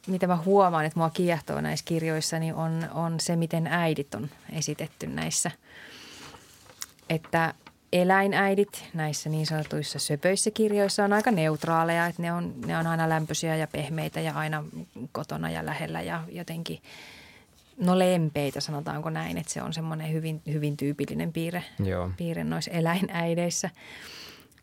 mitä 0.07 0.27
mä 0.27 0.37
huomaan, 0.37 0.85
että 0.85 0.99
mua 0.99 1.09
kiehtoo 1.09 1.61
näissä 1.61 1.85
kirjoissa, 1.85 2.39
niin 2.39 2.55
on, 2.55 2.89
on 2.93 3.19
se, 3.19 3.35
miten 3.35 3.67
äidit 3.67 4.15
on 4.15 4.29
esitetty 4.53 5.07
näissä. 5.07 5.51
Että 7.09 7.53
eläinäidit 7.93 8.85
näissä 8.93 9.29
niin 9.29 9.45
sanotuissa 9.45 9.99
söpöissä 9.99 10.51
kirjoissa 10.51 11.03
on 11.03 11.13
aika 11.13 11.31
neutraaleja, 11.31 12.05
että 12.05 12.21
ne 12.21 12.33
on, 12.33 12.53
ne 12.65 12.77
on 12.77 12.87
aina 12.87 13.09
lämpöisiä 13.09 13.55
ja 13.55 13.67
pehmeitä 13.67 14.19
ja 14.19 14.33
aina 14.33 14.63
kotona 15.11 15.49
ja 15.49 15.65
lähellä 15.65 16.01
ja 16.01 16.23
jotenkin, 16.31 16.81
no 17.77 17.99
lempeitä 17.99 18.59
sanotaanko 18.61 19.09
näin, 19.09 19.37
että 19.37 19.53
se 19.53 19.61
on 19.61 19.73
semmoinen 19.73 20.13
hyvin, 20.13 20.41
hyvin 20.51 20.77
tyypillinen 20.77 21.33
piirre, 21.33 21.63
Joo. 21.83 22.11
piirre 22.17 22.43
noissa 22.43 22.71
eläinäideissä. 22.71 23.69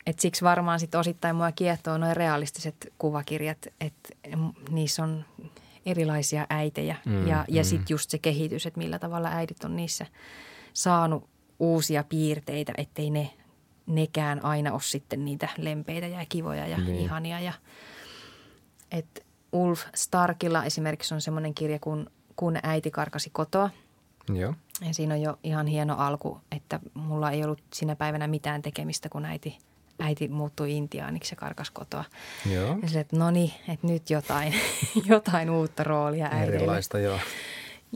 Et 0.07 0.19
siksi 0.19 0.45
varmaan 0.45 0.81
sit 0.81 0.95
osittain 0.95 1.37
mua 1.37 1.53
kiehtoo 1.53 1.99
noin 1.99 2.17
realistiset 2.17 2.93
kuvakirjat, 2.99 3.67
että 3.81 4.09
niissä 4.71 5.03
on 5.03 5.25
erilaisia 5.87 6.47
äitejä 6.51 6.97
Mm, 7.05 7.27
ja, 7.29 7.45
ja 7.49 7.63
mm. 7.63 7.67
sitten 7.67 7.95
just 7.95 8.11
se 8.11 8.19
kehitys, 8.19 8.67
että 8.67 8.79
millä 8.79 8.99
tavalla 8.99 9.29
äidit 9.29 9.65
on 9.65 9.77
niissä 9.77 10.07
saanut 10.73 11.29
uusia 11.59 12.05
piirteitä, 12.05 12.73
ettei 12.77 13.11
ne 13.11 13.31
nekään 13.87 14.45
aina 14.45 14.73
ole 14.73 14.81
sitten 14.83 15.25
niitä 15.25 15.49
lempeitä 15.57 16.07
ja 16.07 16.27
kivoja 16.29 16.67
ja 16.67 16.79
Niin. 16.79 16.97
ihania. 16.97 17.41
Ja, 17.41 17.53
et 18.91 19.27
Ulf 19.53 19.85
Starkilla 19.95 20.65
esimerkiksi 20.65 21.15
on 21.15 21.21
semmoinen 21.21 21.55
kirja, 21.55 21.79
kun, 21.79 22.11
kun 22.37 22.59
äiti 22.63 22.91
karkasi 22.91 23.31
kotoa– 23.31 23.71
Joo. 24.33 24.55
ja 24.87 24.95
siinä 24.95 25.15
on 25.15 25.23
jo 25.23 25.39
ihan 25.43 25.67
hieno 25.67 25.95
alku, 25.97 26.41
että 26.53 26.81
mulla 26.95 27.31
ei 27.31 27.45
ollut 27.45 27.63
sinä 27.75 27.97
päivänä 27.97 28.27
mitään 28.27 28.63
tekemistä, 28.63 29.09
kun 29.09 29.25
äiti, 29.25 29.59
äiti 29.99 30.29
muuttui 30.29 30.77
Intiaaniksi 30.77 31.33
ja 31.33 31.37
karkas 31.37 31.71
kotoa. 31.71 32.05
Joo. 32.53 32.79
Ja 32.83 32.89
sille, 32.89 33.01
että 33.01 33.17
no 33.17 33.31
niin, 33.31 33.53
että 33.69 33.87
nyt 33.87 34.11
jotain, 34.11 34.55
jotain 35.07 35.51
uutta 35.51 35.85
roolia 35.85 36.29
äidille. 36.33 36.57
Erilaista, 36.57 36.99
joo. 36.99 37.19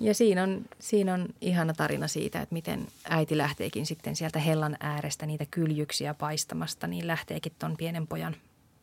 Ja 0.01 0.15
siinä 0.15 0.43
on, 0.43 0.65
siinä 0.79 1.15
on 1.15 1.29
ihana 1.41 1.75
tarina 1.75 2.09
siitä, 2.09 2.41
että 2.41 2.53
miten 2.53 2.87
äiti 3.09 3.39
lähteekin 3.39 3.87
sitten 3.87 4.17
sieltä 4.17 4.39
hellan 4.39 4.77
äärestä 4.81 5.27
niitä 5.27 5.47
kyljyksiä 5.51 6.15
paistamasta, 6.15 6.87
niin 6.87 7.07
lähteekin 7.07 7.53
ton 7.59 7.77
pienen 7.77 8.07
pojan 8.07 8.37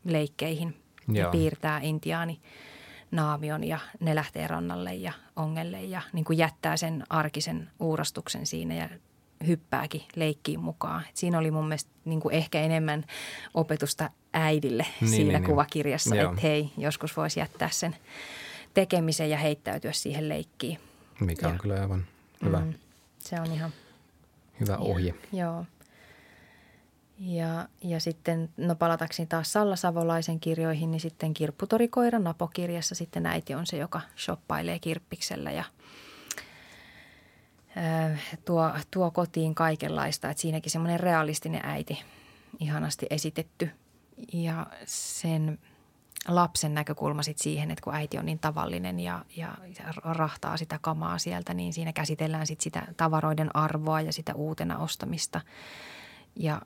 leikkeihin 0.04 0.76
ja 1.14 1.22
Joo. 1.22 1.32
piirtää 1.32 1.80
intiaani 1.84 2.40
naamion 3.12 3.64
ja 3.64 3.80
ne 4.00 4.16
lähtee 4.16 4.48
rannalle 4.48 4.94
ja 4.94 5.14
ongelle 5.36 5.84
ja 5.84 6.02
niin 6.14 6.26
kuin 6.26 6.38
jättää 6.38 6.78
sen 6.78 7.04
arkisen 7.10 7.70
uurastuksen 7.80 8.46
siinä 8.46 8.76
ja 8.76 8.90
hyppääkin 9.48 10.02
leikkiin 10.16 10.60
mukaan. 10.60 11.04
Et 11.10 11.18
siinä 11.18 11.38
oli 11.38 11.52
mun 11.52 11.68
mielestä 11.68 11.92
niin 12.06 12.20
kuin 12.20 12.36
ehkä 12.36 12.62
enemmän 12.62 13.06
opetusta 13.54 14.10
äidille 14.34 14.86
Niin, 15.02 15.10
siinä 15.10 15.32
niin, 15.32 15.42
niin. 15.42 15.50
kuvakirjassa, 15.52 16.16
Joo. 16.16 16.30
että 16.30 16.42
hei, 16.42 16.72
joskus 16.78 17.18
voisi 17.18 17.40
jättää 17.40 17.70
sen 17.72 17.96
tekemisen 18.74 19.30
ja 19.30 19.38
heittäytyä 19.38 19.92
siihen 19.92 20.30
leikkiin. 20.30 20.80
Mikä 21.20 21.48
on 21.48 21.54
Ja- 21.54 21.60
kyllä 21.60 21.82
aivan 21.82 22.06
hyvä, 22.46 22.60
Mm, 22.60 22.74
se 23.20 23.42
on 23.42 23.52
ihan 23.52 23.72
hyvä 24.60 24.78
ohje. 24.78 25.14
Joo. 25.34 25.66
Ja, 27.20 27.68
ja 27.84 28.00
sitten, 28.00 28.50
no 28.58 28.76
palatakseni 28.76 29.28
taas 29.28 29.54
Salla 29.54 29.76
Savolaisen 29.76 30.40
kirjoihin, 30.40 30.92
niin 30.92 31.00
sitten 31.00 31.34
Kirpputorikoira 31.34 32.20
Napo-kirjassa 32.20 32.96
sitten 32.96 33.26
äiti 33.26 33.54
on 33.56 33.66
se, 33.66 33.78
joka 33.78 34.02
shoppailee 34.18 34.80
kirppiksellä 34.80 35.52
ja 35.52 35.64
tuo, 38.46 38.72
tuo 38.92 39.12
kotiin 39.12 39.56
kaikenlaista. 39.56 40.30
Että 40.30 40.42
siinäkin 40.42 40.72
semmoinen 40.72 41.00
realistinen 41.00 41.62
äiti, 41.66 42.04
ihanasti 42.60 43.06
esitetty. 43.10 43.70
Ja 44.34 44.66
sen 44.86 45.60
lapsen 46.28 46.74
näkökulma 46.74 47.24
sit 47.24 47.38
siihen, 47.38 47.72
että 47.72 47.82
kun 47.84 47.96
äiti 47.96 48.18
on 48.18 48.26
niin 48.26 48.40
tavallinen 48.40 49.00
ja, 49.00 49.26
ja 49.38 49.58
rahtaa 50.04 50.58
sitä 50.58 50.80
kamaa 50.82 51.18
sieltä, 51.18 51.54
niin 51.54 51.74
siinä 51.74 51.94
käsitellään 51.94 52.48
sit 52.48 52.62
sitä 52.62 52.88
tavaroiden 52.98 53.56
arvoa 53.56 54.02
ja 54.02 54.14
sitä 54.14 54.34
uutena 54.36 54.78
ostamista. 54.78 55.42
Ja 56.36 56.62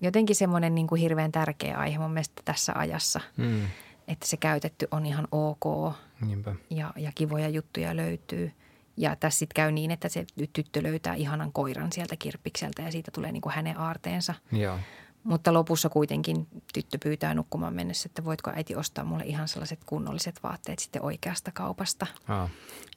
jotenkin 0.00 0.36
semmoinen 0.36 0.74
niin 0.74 0.86
kuin 0.86 1.00
hirveän 1.00 1.32
tärkeä 1.32 1.78
aihe 1.78 1.98
mun 1.98 2.10
mielestä 2.10 2.42
tässä 2.44 2.72
ajassa, 2.76 3.20
Mm. 3.36 3.62
että 4.08 4.26
se 4.26 4.36
käytetty 4.36 4.88
on 4.90 5.06
ihan 5.06 5.28
ok 5.32 5.94
Niinpä. 6.20 6.54
ja, 6.70 6.92
ja 6.96 7.12
kivoja 7.14 7.48
juttuja 7.48 7.96
löytyy. 7.96 8.52
Ja 8.96 9.16
tässä 9.16 9.38
sitten 9.38 9.54
käy 9.54 9.72
niin, 9.72 9.90
että 9.90 10.08
se 10.08 10.26
tyttö 10.52 10.82
löytää 10.82 11.14
ihanan 11.14 11.52
koiran 11.52 11.92
sieltä 11.92 12.16
kirppikseltä 12.16 12.82
ja 12.82 12.92
siitä 12.92 13.10
tulee 13.10 13.32
niin 13.32 13.40
kuin 13.40 13.52
hänen 13.54 13.78
aarteensa. 13.78 14.34
Joo. 14.52 14.78
Mutta 15.24 15.52
lopussa 15.52 15.88
kuitenkin 15.88 16.46
tyttö 16.74 16.98
pyytää 17.02 17.34
nukkumaan 17.34 17.74
mennessä, 17.74 18.06
että 18.06 18.24
voitko 18.24 18.50
äiti 18.54 18.76
ostaa 18.76 19.04
mulle 19.04 19.24
ihan 19.24 19.48
sellaiset 19.48 19.84
kunnolliset 19.86 20.42
vaatteet 20.42 20.78
sitten 20.78 21.02
oikeasta 21.02 21.50
kaupasta. 21.50 22.06
Aa, 22.28 22.48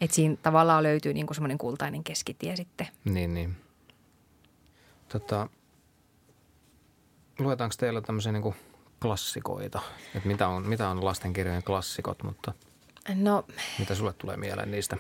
Että 0.02 0.16
siinä 0.16 0.36
tavallaan 0.44 0.84
löytyy 0.84 1.14
niin 1.14 1.28
kuin 1.28 1.36
semmoinen 1.36 1.58
kultainen 1.58 2.04
keskitie 2.04 2.56
sitten. 2.56 2.88
niin, 3.06 3.34
niin. 3.34 3.56
Tota, 5.10 5.50
luetaanko 7.40 7.76
teillä 7.80 8.02
tämmöisiä 8.02 8.32
niin 8.32 8.56
klassikoita? 9.02 9.82
Että 10.16 10.28
mitä 10.28 10.48
on, 10.48 10.68
mitä 10.68 10.90
on 10.90 11.06
lastenkirjojen 11.06 11.64
klassikot, 11.64 12.24
mutta 12.24 12.54
No, 13.16 13.46
mitä 13.80 13.96
sulle 13.96 14.14
tulee 14.14 14.38
mieleen 14.38 14.72
niistä? 14.72 14.98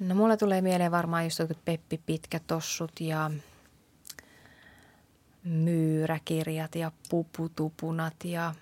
No 0.00 0.14
mulle 0.14 0.36
tulee 0.36 0.60
mieleen 0.62 0.90
varmaan 0.92 1.24
just 1.24 1.38
jotkut 1.38 1.64
Peppi 1.64 2.00
Pitkätossut 2.06 3.00
ja 3.00 3.30
myyräkirjat 5.44 6.74
ja 6.74 6.92
puputupunat 7.10 8.14
ja 8.24 8.54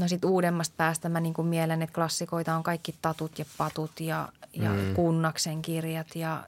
no 0.00 0.08
sit 0.08 0.24
uudemmasta 0.24 0.74
päästä 0.76 1.08
mä 1.08 1.20
niin 1.20 1.34
kuin 1.34 1.48
mielen, 1.48 1.82
että 1.82 1.94
klassikoita 1.94 2.56
on 2.56 2.62
kaikki 2.62 2.94
tatut 3.02 3.38
ja 3.38 3.44
patut 3.58 4.00
ja, 4.00 4.28
ja 4.52 4.72
Mm. 4.72 4.94
kunnaksen 4.94 5.62
kirjat 5.62 6.16
ja 6.16 6.44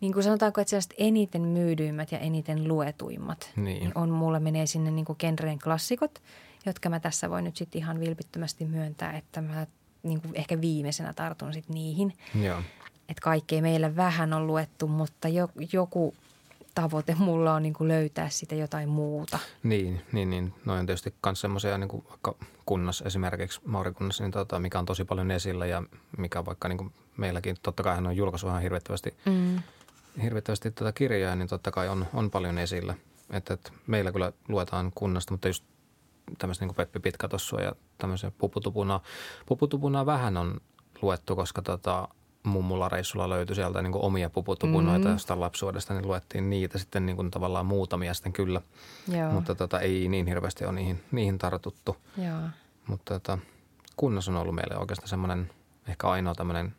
niin 0.00 0.12
kuin 0.12 0.22
sanotaanko, 0.22 0.60
että 0.60 0.70
sellaiset 0.70 0.94
eniten 0.98 1.42
myydyimmät 1.42 2.12
ja 2.12 2.18
eniten 2.18 2.68
luetuimmat 2.68 3.50
Niin. 3.56 3.64
niin 3.64 3.92
on 3.94 4.10
mulle 4.10 4.40
menee 4.40 4.66
sinne 4.66 4.90
niin 4.90 5.04
kuin 5.04 5.16
genreen 5.18 5.58
klassikot, 5.58 6.22
jotka 6.66 6.88
mä 6.90 7.00
tässä 7.00 7.30
voin 7.30 7.44
nyt 7.44 7.56
sitten 7.56 7.78
ihan 7.78 8.00
vilpittömästi 8.00 8.64
myöntää, 8.64 9.12
että 9.16 9.40
mä 9.40 9.66
niin 10.02 10.20
kuin 10.20 10.34
ehkä 10.36 10.60
viimeisenä 10.60 11.12
tartun 11.12 11.52
sitten 11.52 11.74
niihin. 11.74 12.12
Joo. 12.42 12.58
Että 13.08 13.22
kaikkea 13.22 13.62
meillä 13.62 13.96
vähän 13.96 14.32
on 14.32 14.46
luettu, 14.46 14.88
mutta 14.88 15.28
jo, 15.28 15.48
joku 15.72 16.14
tavoite 16.74 17.14
mulla 17.18 17.54
on 17.54 17.62
niin 17.62 17.72
kuin 17.74 17.88
löytää 17.88 18.28
sitä 18.28 18.54
jotain 18.54 18.88
muuta. 18.88 19.38
Niin, 19.62 20.02
niin, 20.12 20.30
niin. 20.30 20.54
Noin 20.64 20.80
on 20.80 20.86
tietysti 20.86 21.14
myös 21.26 21.40
semmoisia 21.40 21.78
niin 21.78 21.88
kuin 21.88 22.04
vaikka 22.08 22.34
kunnas 22.66 23.02
esimerkiksi 23.06 23.60
Maurikunnassa, 23.64 24.24
niin 24.24 24.30
tota, 24.32 24.58
mikä 24.58 24.78
on 24.78 24.86
tosi 24.86 25.04
paljon 25.04 25.30
esillä 25.30 25.66
ja 25.66 25.82
mikä 26.18 26.44
vaikka 26.44 26.68
niin 26.68 26.78
kuin 26.78 26.92
meilläkin, 27.16 27.56
totta 27.62 27.82
kai 27.82 27.94
hän 27.94 28.06
on 28.06 28.16
julkaisu 28.16 28.48
ihan 28.48 28.62
hirvittävästi, 28.62 29.14
Mm. 29.26 29.62
hirvittävästi 30.22 30.70
tätä 30.70 30.92
kirjaa, 30.92 31.36
niin 31.36 31.48
totta 31.48 31.70
kai 31.70 31.88
on, 31.88 32.06
on 32.14 32.30
paljon 32.30 32.58
esillä. 32.58 32.94
Että, 33.30 33.54
että 33.54 33.70
meillä 33.86 34.12
kyllä 34.12 34.32
luetaan 34.48 34.92
kunnasta, 34.94 35.34
mutta 35.34 35.48
just 35.48 35.64
tämmöistä 36.38 36.62
niin 36.62 36.74
kuin 36.74 36.76
Peppi 36.76 37.00
Pitkätossua 37.00 37.60
ja 37.60 37.72
tämmöisiä 37.98 38.32
puputupunaa. 38.38 39.02
Puputupunaa 39.46 40.06
vähän 40.06 40.36
on 40.36 40.60
luettu, 41.02 41.36
koska 41.36 41.62
tota, 41.62 42.08
mummulla 42.42 42.88
reissulla 42.88 43.28
löytyi 43.28 43.56
sieltä 43.56 43.82
niin 43.82 43.92
kuin 43.92 44.04
omia 44.04 44.30
puputupunoita 44.30 45.08
mm. 45.08 45.12
jostain 45.12 45.40
lapsuudesta, 45.40 45.94
niin 45.94 46.06
luettiin 46.06 46.50
niitä 46.50 46.78
sitten 46.78 47.06
niin 47.06 47.16
kuin 47.16 47.30
tavallaan 47.30 47.66
muutamia 47.66 48.14
sitten 48.14 48.32
kyllä. 48.32 48.60
Joo, 49.08 49.30
Mutta 49.30 49.54
tota, 49.54 49.80
ei 49.80 50.08
niin 50.08 50.26
hirveästi 50.26 50.64
ole 50.64 50.72
niihin, 50.72 51.04
niihin 51.12 51.38
tartuttu. 51.38 51.96
joo. 52.18 52.40
Mutta 52.86 53.14
tota, 53.14 53.38
kunnas 53.96 54.28
on 54.28 54.36
ollut 54.36 54.54
meille 54.54 54.76
oikeastaan 54.76 55.08
semmoinen 55.08 55.50
ehkä 55.88 56.08
ainoa 56.08 56.34
tämmöinen 56.34 56.74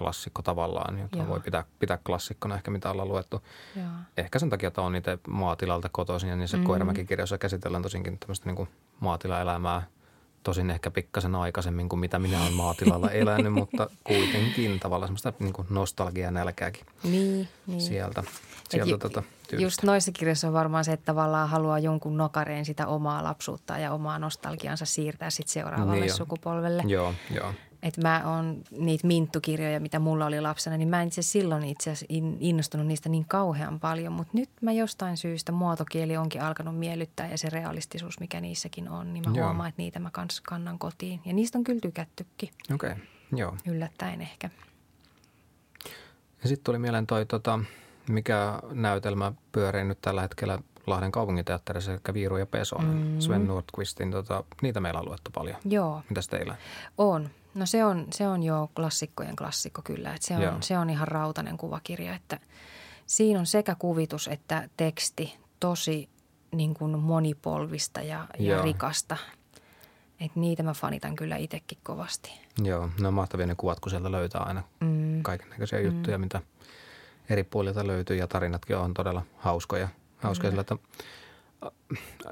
klassikko 0.00 0.42
tavallaan, 0.42 0.98
jota 0.98 1.16
Joo. 1.16 1.28
voi 1.28 1.40
pitää, 1.40 1.64
pitää 1.78 1.98
klassikkona 2.06 2.54
ehkä 2.54 2.70
mitä 2.70 2.90
ollaan 2.90 3.08
luettu. 3.08 3.42
joo. 3.76 3.86
Ehkä 4.16 4.38
sen 4.38 4.50
takia, 4.50 4.66
että 4.68 4.82
on 4.82 4.96
itse 4.96 5.18
maatilalta 5.28 5.88
kotoisin 5.92 6.30
ja 6.30 6.36
niissä 6.36 6.56
mm. 6.56 6.64
Koiramäki-kirjoissa 6.64 7.38
käsitellään 7.38 7.82
tosinkin 7.82 8.18
tämmöistä 8.18 8.46
niin 8.46 8.56
kuin 8.56 8.68
maatilaelämää 9.00 9.82
tosin 10.42 10.70
ehkä 10.70 10.90
pikkasen 10.90 11.34
aikaisemmin 11.34 11.88
kuin 11.88 12.00
mitä 12.00 12.18
minä 12.18 12.40
olen 12.40 12.52
maatilalla 12.52 13.10
elänyt, 13.22 13.52
mutta 13.52 13.90
kuitenkin 14.04 14.80
tavallaan 14.80 15.08
semmoista 15.08 15.32
niin 15.38 15.52
kuin 15.52 15.66
nostalgia 15.70 16.30
nälkääkin 16.30 16.86
Niin, 17.02 17.48
niin. 17.66 17.80
sieltä, 17.80 18.22
sieltä 18.68 18.90
ju- 18.90 18.98
tota, 18.98 19.22
Just 19.58 19.82
noissa 19.82 20.12
kirjoissa 20.12 20.46
on 20.48 20.52
varmaan 20.52 20.84
se, 20.84 20.92
että 20.92 21.04
tavallaan 21.06 21.48
haluaa 21.48 21.78
jonkun 21.78 22.16
nokareen 22.16 22.64
sitä 22.64 22.86
omaa 22.86 23.24
lapsuutta 23.24 23.78
ja 23.78 23.92
omaa 23.92 24.18
nostalgiansa 24.18 24.84
siirtää 24.84 25.30
sitten 25.30 25.52
seuraavalle 25.52 25.92
Niin 26.00 26.12
on. 26.12 26.16
sukupolvelle. 26.16 26.82
Joo, 26.86 27.14
joo. 27.34 27.52
Että 27.82 28.00
mä 28.00 28.22
oon 28.24 28.62
niitä 28.70 29.06
minttukirjoja, 29.06 29.80
mitä 29.80 29.98
mulla 29.98 30.26
oli 30.26 30.40
lapsena, 30.40 30.76
niin 30.76 30.88
mä 30.88 31.02
en 31.02 31.08
itse 31.08 31.22
silloin 31.22 31.64
itse 31.64 31.90
asiassa 31.90 32.06
in- 32.08 32.36
innostunut 32.40 32.86
niistä 32.86 33.08
niin 33.08 33.24
kauhean 33.24 33.80
paljon. 33.80 34.12
Mutta 34.12 34.30
nyt 34.34 34.50
mä 34.60 34.72
jostain 34.72 35.16
syystä 35.16 35.52
muotokieli 35.52 36.16
onkin 36.16 36.42
alkanut 36.42 36.78
miellyttää 36.78 37.28
ja 37.30 37.38
se 37.38 37.50
realistisuus, 37.50 38.20
mikä 38.20 38.40
niissäkin 38.40 38.88
on, 38.88 39.14
niin 39.14 39.24
mä 39.28 39.36
Joo. 39.36 39.44
huomaan, 39.44 39.68
että 39.68 39.82
niitä 39.82 39.98
mä 39.98 40.10
kans 40.10 40.40
kannan 40.40 40.78
kotiin. 40.78 41.20
Ja 41.24 41.32
niistä 41.32 41.58
on 41.58 41.64
kyllä 41.64 41.80
tykättykin, 41.80 42.48
Okei, 42.74 42.90
okay. 42.92 43.02
joo. 43.36 43.56
yllättäen 43.66 44.20
ehkä. 44.20 44.50
Ja 46.42 46.48
sitten 46.48 46.64
tuli 46.64 46.78
mieleen 46.78 47.06
toi, 47.06 47.26
tota, 47.26 47.58
mikä 48.08 48.58
näytelmä 48.72 49.32
pyörii 49.52 49.84
nyt 49.84 49.98
tällä 50.00 50.22
hetkellä 50.22 50.58
Lahden 50.86 51.12
kaupunginteatterissa, 51.12 51.92
eli 51.92 52.00
Viiru 52.14 52.36
ja 52.36 52.46
Peso, 52.46 52.78
mm. 52.78 53.20
Sven 53.20 53.46
Nordqvistin, 53.46 54.10
tota, 54.10 54.44
niitä 54.62 54.80
meillä 54.80 55.00
on 55.00 55.06
luettu 55.06 55.30
paljon. 55.34 55.56
Joo, 55.64 56.02
Mitäs 56.08 56.28
teillä? 56.28 56.56
on. 56.98 57.30
No 57.54 57.66
se 57.66 57.84
on, 57.84 58.06
se 58.12 58.28
on 58.28 58.42
jo 58.42 58.70
klassikkojen 58.76 59.36
klassikko 59.36 59.82
kyllä. 59.82 60.14
Että 60.14 60.26
se, 60.26 60.34
Joo. 60.34 60.54
on, 60.54 60.62
se 60.62 60.78
on 60.78 60.90
ihan 60.90 61.08
rautainen 61.08 61.56
kuvakirja, 61.56 62.14
että 62.14 62.40
siinä 63.06 63.40
on 63.40 63.46
sekä 63.46 63.74
kuvitus 63.74 64.28
että 64.28 64.68
teksti 64.76 65.36
tosi 65.60 66.08
niin 66.52 66.74
kuin 66.74 66.98
monipolvista 66.98 68.00
ja, 68.00 68.26
ja 68.38 68.54
Joo. 68.54 68.62
rikasta. 68.62 69.16
Et 70.20 70.36
niitä 70.36 70.62
mä 70.62 70.72
fanitan 70.74 71.16
kyllä 71.16 71.36
itsekin 71.36 71.78
kovasti. 71.82 72.32
Joo, 72.62 72.88
ne 73.00 73.08
on 73.08 73.14
mahtavia 73.14 73.46
ne 73.46 73.54
kuvat, 73.54 73.80
kun 73.80 73.90
sieltä 73.90 74.12
löytää 74.12 74.40
aina 74.40 74.62
Mm. 74.80 75.22
kaiken 75.22 75.50
näköisiä 75.50 75.78
mm. 75.78 75.84
juttuja, 75.84 76.18
mitä 76.18 76.42
eri 77.30 77.44
puolilta 77.44 77.86
löytyy 77.86 78.16
ja 78.16 78.26
tarinatkin 78.26 78.76
on 78.76 78.94
todella 78.94 79.22
hauskoja. 79.36 79.88
hauskoja 80.18 80.50
sillä, 80.50 80.60
että 80.60 80.76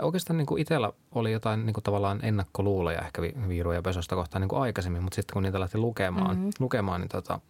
oikeastaan 0.03 0.37
niin 0.37 0.47
kuin 0.47 0.61
itsellä 0.63 0.93
oli 1.15 1.33
jotain 1.33 1.67
niin 1.67 1.75
kuin 1.75 1.85
tavallaan 1.85 2.21
ennakkoluuloja 2.25 3.01
ehkä 3.01 3.23
Vi- 3.23 3.35
Viiru 3.49 3.73
ja 3.73 3.83
Pesosta 3.83 4.15
kohtaan 4.15 4.41
niin 4.41 4.49
kuin 4.49 4.63
aikaisemmin, 4.63 5.03
mutta 5.03 5.15
sitten 5.17 5.33
kun 5.35 5.43
niitä 5.43 5.61
lähti 5.61 5.79
lukemaan, 5.79 6.37
mm-hmm. 6.37 6.51
lukemaan 6.59 7.01
niin 7.01 7.09
tota, 7.09 7.41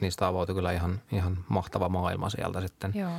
niistä 0.00 0.26
avautui 0.26 0.54
kyllä 0.54 0.72
ihan, 0.72 1.00
ihan 1.12 1.44
mahtava 1.48 1.88
maailma 1.88 2.30
sieltä 2.30 2.60
sitten. 2.60 2.92
Joo, 2.94 3.10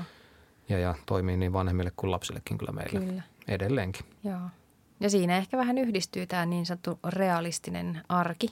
Ja, 0.70 0.80
ja 0.80 0.96
toimii 1.06 1.38
niin 1.38 1.54
vanhemmille 1.54 1.92
kuin 1.96 2.12
lapsillekin 2.12 2.58
kyllä 2.58 2.72
meillä 2.72 3.00
Kyllä. 3.00 3.24
edelleenkin. 3.48 4.06
joo. 4.24 4.40
Ja 5.00 5.10
siinä 5.10 5.38
ehkä 5.38 5.58
vähän 5.58 5.78
yhdistyy 5.78 6.26
tämä 6.28 6.46
niin 6.46 6.66
sanottu 6.66 7.00
realistinen 7.10 8.02
arki. 8.10 8.48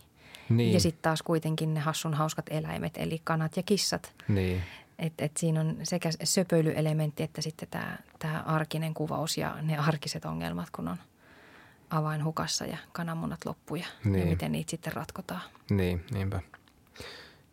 Niin, 0.49 0.73
Ja 0.73 0.79
sitten 0.79 1.01
taas 1.01 1.21
kuitenkin 1.21 1.73
ne 1.73 1.79
hassun 1.79 2.13
hauskat 2.13 2.45
eläimet, 2.49 2.97
eli 2.97 3.21
kanat 3.23 3.57
ja 3.57 3.63
kissat. 3.63 4.13
niin, 4.27 4.61
Että 4.99 5.25
et 5.25 5.37
siinä 5.37 5.59
on 5.61 5.77
sekä 5.83 6.09
söpöilyelementti 6.23 7.23
että 7.23 7.41
sitten 7.41 7.67
tämä 7.71 7.97
tää 8.19 8.41
arkinen 8.45 8.93
kuvaus 8.93 9.37
ja 9.37 9.55
ne 9.61 9.77
arkiset 9.77 10.25
ongelmat, 10.25 10.69
kun 10.69 10.87
on 10.87 10.97
avain 11.89 12.23
hukassa 12.23 12.65
ja 12.65 12.77
kananmunat 12.93 13.45
loppuja 13.45 13.85
Niin. 14.05 14.19
ja 14.19 14.25
miten 14.25 14.51
niitä 14.51 14.69
sitten 14.71 14.93
ratkotaan. 14.93 15.41
niin, 15.69 16.05
niinpä. 16.11 16.41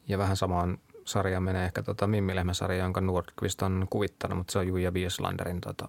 Ja 0.08 0.18
vähän 0.18 0.36
samaan 0.36 0.78
sarjaan 1.04 1.42
menee 1.42 1.64
ehkä 1.64 1.82
tota 1.82 2.06
Mimmilehmä-sarja, 2.06 2.78
jonka 2.78 3.00
Nordqvist 3.00 3.62
on 3.62 3.86
kuvittanut, 3.90 4.38
mutta 4.38 4.52
se 4.52 4.58
on 4.58 4.66
Juja 4.66 4.90
Wieslanderin 4.90 5.60
tota, 5.60 5.88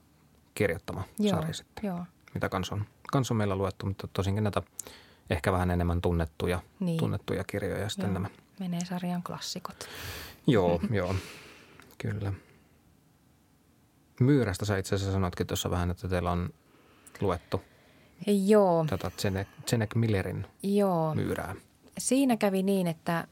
kirjoittama 0.55 1.03
sarja 1.31 1.53
sitten. 1.53 1.87
joo. 1.87 2.05
mitä 2.33 2.49
kans 2.49 2.71
on, 2.71 2.85
kans 3.11 3.31
on 3.31 3.37
meillä 3.37 3.55
luettu, 3.55 3.85
mutta 3.85 4.07
tosinkin 4.13 4.43
näitä 4.43 4.61
ehkä 5.29 5.51
vähän 5.51 5.71
enemmän 5.71 6.01
tunnettuja, 6.01 6.59
Niin. 6.79 6.97
tunnettuja 6.99 7.43
kirjoja 7.43 7.89
sitten 7.89 8.05
joo. 8.05 8.13
nämä. 8.13 8.29
Menee 8.59 8.85
sarjan 8.85 9.23
klassikot. 9.23 9.87
Joo, 10.47 10.79
joo, 10.91 11.15
kyllä. 11.97 12.33
Myyrästä 14.19 14.65
sä 14.65 14.77
itse 14.77 14.95
asiassa 14.95 15.13
sanoitkin 15.13 15.47
tuossa 15.47 15.69
vähän, 15.69 15.91
että 15.91 16.07
teillä 16.07 16.31
on 16.31 16.49
luettu 17.21 17.61
Joo, 18.27 18.85
tätä 18.89 19.11
Zenek, 19.17 19.47
Zenek 19.69 19.95
Millerin 19.95 20.45
joo. 20.63 21.15
myyrää. 21.15 21.55
Siinä 21.97 22.37
kävi 22.37 22.63
niin, 22.63 22.87
että 22.87 23.27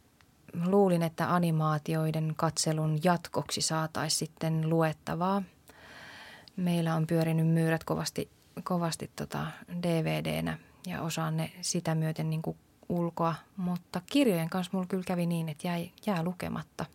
luulin, 0.66 1.04
että 1.04 1.36
animaatioiden 1.36 2.34
katselun 2.38 3.00
jatkoksi 3.04 3.62
saataisiin 3.62 4.20
sitten 4.20 4.70
luettavaa. 4.70 5.44
Meillä 6.56 6.96
on 6.96 7.08
pyörinyt 7.08 7.48
myyrät 7.48 7.84
kovasti, 7.84 8.30
kovasti 8.64 9.12
tota 9.16 9.48
DVDnä 9.84 10.58
ja 10.88 11.02
osaan 11.02 11.38
ne 11.38 11.52
sitä 11.62 11.96
myöten 11.96 12.30
niin 12.30 12.42
kuin 12.42 12.58
ulkoa, 12.90 13.36
mutta 13.58 14.02
kirjojen 14.12 14.50
kanssa 14.50 14.70
mulla 14.74 14.88
kyllä 14.88 15.04
kävi 15.08 15.26
niin, 15.26 15.50
että 15.50 15.68
jäi, 15.68 15.92
jää 16.06 16.24
lukematta. 16.24 16.86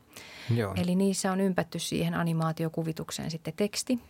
Joo, 0.55 0.74
Eli 0.77 0.94
niissä 0.94 1.33
on 1.33 1.40
ympätty 1.40 1.79
siihen 1.79 2.14
animaatiokuvitukseen 2.14 3.31
sitten 3.31 3.55
teksti, 3.57 4.01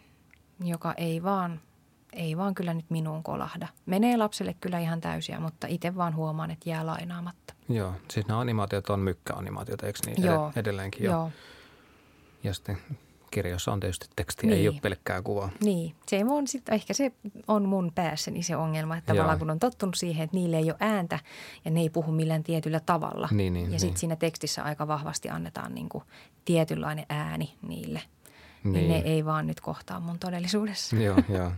joka 0.65 0.95
ei 0.97 1.23
vaan, 1.23 1.61
ei 2.13 2.37
vaan 2.37 2.55
kyllä 2.55 2.75
nyt 2.75 2.91
minuun 2.91 3.23
kolahda. 3.23 3.69
Menee 3.87 4.17
lapselle 4.17 4.55
kyllä 4.61 4.79
ihan 4.79 5.01
täysiä, 5.01 5.41
mutta 5.41 5.67
itse 5.67 5.97
vaan 5.97 6.15
huomaan, 6.17 6.51
että 6.51 6.71
jää 6.71 6.87
lainaamatta. 6.87 7.55
joo. 7.69 7.93
Siis 8.11 8.27
nämä 8.27 8.41
animaatiot 8.41 8.91
on 8.91 9.01
mykkäanimaatiot, 9.01 9.83
eikö 9.83 9.99
niin? 10.07 10.25
Joo. 10.25 10.49
Ed- 10.49 10.59
edelleenkin 10.61 11.05
jo. 11.05 11.11
Joo. 11.13 11.31
Ja 12.45 12.55
sitten 12.55 12.79
kirjoissa 13.31 13.73
on 13.73 13.81
tietysti 13.81 14.07
teksti, 14.17 14.47
Niin. 14.47 14.59
ei 14.59 14.69
ole 14.69 14.79
pelkkää 14.83 15.23
kuvaa. 15.23 15.51
Niin, 15.65 15.95
se 16.07 16.25
on 16.29 16.47
sit, 16.47 16.69
ehkä 16.69 16.95
se 16.95 17.13
on 17.49 17.69
mun 17.69 17.93
päässäni 17.95 18.43
se 18.43 18.57
ongelma, 18.57 18.97
että 18.97 19.13
Joo. 19.13 19.17
tavallaan 19.17 19.39
kun 19.39 19.51
on 19.51 19.59
tottunut 19.59 19.95
siihen, 19.95 20.25
että 20.25 20.37
niille 20.37 20.57
ei 20.57 20.71
ole 20.71 20.77
ääntä 20.81 21.19
ja 21.65 21.71
ne 21.71 21.81
ei 21.81 21.91
puhu 21.91 22.13
millään 22.13 22.43
tietyllä 22.43 22.81
tavalla. 22.81 23.29
Niin, 23.31 23.53
niin, 23.53 23.65
ja 23.65 23.71
niin. 23.71 23.81
sitten 23.81 23.99
siinä 23.99 24.17
tekstissä 24.17 24.63
aika 24.63 24.89
vahvasti 24.89 25.29
annetaan 25.29 25.75
niin 25.75 25.89
kuin 25.89 26.05
tietynlainen 26.45 27.07
ääni 27.09 27.55
niille. 27.69 28.03
niin. 28.65 28.73
niin 28.73 28.89
ne 28.89 28.99
ei 28.99 29.25
vaan 29.25 29.47
nyt 29.47 29.61
kohtaa 29.61 30.01
mun 30.01 30.19
todellisuudessa. 30.19 30.97
Joo, 30.97 31.17
joo. 31.39 31.53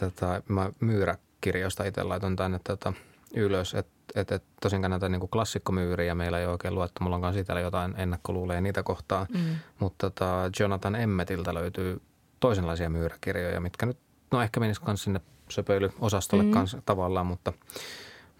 Tota, 0.00 0.42
mä 0.48 0.72
myyräkirjoista 0.80 1.84
itse 1.84 2.02
laitan 2.02 2.36
tänne 2.36 2.60
tota, 2.64 2.92
ylös, 3.34 3.74
että 3.74 3.92
et, 4.14 4.32
et, 4.32 4.42
tosinkaan 4.62 4.90
näitä 4.90 5.08
niin 5.08 5.28
klassikkomyyriä 5.28 6.14
meillä 6.14 6.38
ei 6.38 6.46
oikein 6.46 6.74
luettu. 6.74 7.04
Mulla 7.04 7.16
on 7.16 7.22
kanssa 7.22 7.40
itsellä 7.40 7.60
jotain 7.60 7.94
ennakkoluuleja 7.96 8.60
niitä 8.60 8.82
kohtaa. 8.82 9.26
Mm. 9.34 9.56
Mutta 9.78 10.10
tota, 10.10 10.50
Jonathan 10.60 10.94
Emmetiltä 10.94 11.54
löytyy 11.54 12.00
toisenlaisia 12.40 12.90
myyräkirjoja, 12.90 13.60
mitkä 13.60 13.86
nyt, 13.86 13.98
no 14.30 14.42
ehkä 14.42 14.60
menisivät 14.60 14.86
myös 14.86 15.04
sinne 15.04 15.20
söpöilyosastolle 15.48 16.44
mm. 16.44 16.50
kanssa 16.50 16.82
tavallaan, 16.86 17.26
mutta, 17.26 17.52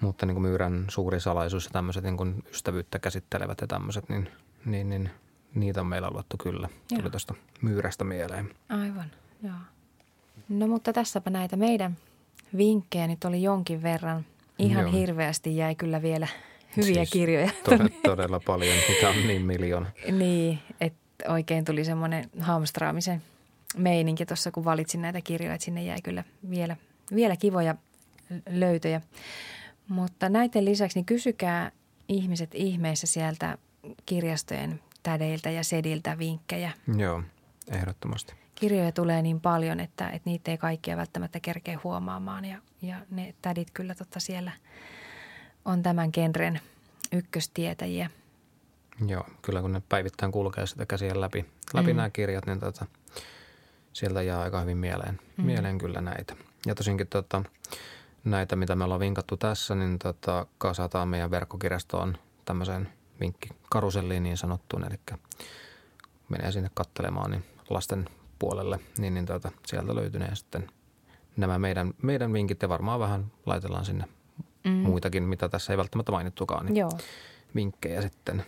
mutta 0.01 0.27
niin 0.27 0.35
kuin 0.35 0.43
myyrän 0.43 0.85
suuri 0.89 1.21
salaisuus 1.21 1.65
ja 1.65 1.71
tämmöiset 1.71 2.05
niin 2.05 2.17
kuin 2.17 2.45
ystävyyttä 2.51 2.99
käsittelevät 2.99 3.61
ja 3.61 3.67
tämmöiset, 3.67 4.09
niin, 4.09 4.29
niin, 4.65 4.89
niin 4.89 5.11
niitä 5.55 5.81
on 5.81 5.87
meillä 5.87 6.11
luettu 6.11 6.37
kyllä. 6.37 6.69
Joo. 6.91 7.01
Tuli 7.01 7.11
tuosta 7.11 7.35
myyrästä 7.63 8.05
mieleen. 8.05 8.51
Aivan, 8.69 9.11
joo. 9.43 9.55
No 10.49 10.67
mutta 10.67 10.93
tässäpä 10.93 11.31
näitä 11.31 11.57
meidän 11.57 11.97
vinkkejä 12.57 13.07
nyt 13.07 13.25
oli 13.25 13.43
jonkin 13.43 13.83
verran. 13.83 14.25
Ihan 14.61 14.83
Joo. 14.83 14.93
hirveästi 14.93 15.57
jäi 15.57 15.75
kyllä 15.75 16.03
vielä 16.03 16.29
hyviä 16.77 16.95
siis 16.95 17.11
kirjoja. 17.11 17.51
Todella, 17.65 17.91
todella 18.03 18.41
paljon, 18.47 18.77
mitä 18.89 19.09
on 19.09 19.27
niin 19.27 19.43
miljoona. 19.43 19.87
niin, 20.13 20.59
että 20.81 21.33
oikein 21.33 21.65
tuli 21.65 21.85
semmoinen 21.85 22.31
hamstraamisen 22.41 23.23
meininki 23.77 24.27
tuossa, 24.27 24.51
kun 24.51 24.65
valitsin 24.65 25.03
näitä 25.03 25.21
kirjoja, 25.21 25.55
että 25.55 25.65
sinne 25.65 25.83
jäi 25.83 26.03
kyllä 26.03 26.25
vielä, 26.51 26.77
vielä 27.15 27.37
kivoja 27.37 27.75
löytöjä. 28.49 29.01
Mutta 29.89 30.29
näiden 30.29 30.65
lisäksi 30.65 30.99
niin 30.99 31.07
kysykää 31.07 31.73
ihmiset 32.09 32.51
ihmeessä 32.55 33.07
sieltä 33.07 33.59
kirjastojen 34.07 34.81
tädeiltä 35.03 35.51
ja 35.51 35.65
sediltä 35.65 36.19
vinkkejä. 36.19 36.73
Joo, 36.97 37.23
ehdottomasti 37.71 38.35
kirjoja 38.61 38.93
tulee 38.93 39.23
niin 39.23 39.41
paljon, 39.41 39.81
että, 39.81 40.11
että 40.11 40.31
niitä 40.31 40.51
ei 40.51 40.59
kaikkia 40.59 40.97
välttämättä 40.97 41.41
kerkeä 41.41 41.79
huomaamaan 41.85 42.45
ja, 42.45 42.59
ja 42.83 42.97
ne 43.11 43.35
tädit 43.43 43.69
kyllä 43.75 43.95
totta 43.95 44.21
siellä 44.21 44.53
on 45.65 45.83
tämän 45.83 46.11
genren 46.13 46.61
ykköstietäjiä. 47.13 48.11
Joo, 49.07 49.25
kyllä 49.43 49.61
kun 49.61 49.73
ne 49.73 49.83
päivittäin 49.89 50.33
kulkee 50.33 50.67
sitä 50.67 50.87
käsien 50.87 51.21
läpi, 51.21 51.47
läpi 51.75 51.93
mm. 51.93 51.97
nämä 51.97 52.11
kirjat, 52.11 52.47
niin 52.47 52.61
tota, 52.61 52.87
sieltä 53.93 54.23
jää 54.23 54.41
aika 54.41 54.61
hyvin 54.61 54.79
mieleen, 54.79 55.21
mm. 55.37 55.45
mieleen 55.45 55.79
kyllä 55.79 56.01
näitä. 56.01 56.37
Ja 56.67 56.75
tosinkin 56.75 57.07
tota, 57.07 57.43
näitä, 58.25 58.57
mitä 58.57 58.77
me 58.77 58.85
ollaan 58.85 59.01
vinkattu 59.01 59.37
tässä, 59.37 59.75
niin 59.75 59.99
tota, 59.99 60.47
kasataan 60.59 61.09
meidän 61.09 61.31
verkkokirjastoon 61.31 62.19
tämmöiseen 62.45 62.89
vinkkikaruselliin 63.21 64.23
niin 64.23 64.37
sanottuun, 64.37 64.85
eli 64.85 65.01
menee 66.29 66.53
sinne 66.53 66.71
kattelemaan, 66.75 67.31
niin 67.31 67.45
lasten 67.71 68.09
puolelle, 68.39 68.81
niin, 68.99 69.15
niin 69.15 69.27
tuota, 69.27 69.53
sieltä 69.67 69.95
löytynee 69.95 70.35
sitten 70.35 70.71
nämä 71.37 71.59
meidän, 71.59 71.95
meidän 72.03 72.33
vinkit 72.33 72.63
ja 72.63 72.69
varmaan 72.69 73.01
vähän 73.01 73.33
laitellaan 73.47 73.85
sinne 73.85 74.05
mm. 74.65 74.71
muitakin, 74.71 75.23
mitä 75.23 75.49
tässä 75.49 75.73
ei 75.73 75.77
välttämättä 75.77 76.13
mainittukaan, 76.13 76.67
niin 76.67 76.77
Joo. 76.77 76.99
vinkkejä 77.55 78.03
sitten, 78.03 78.45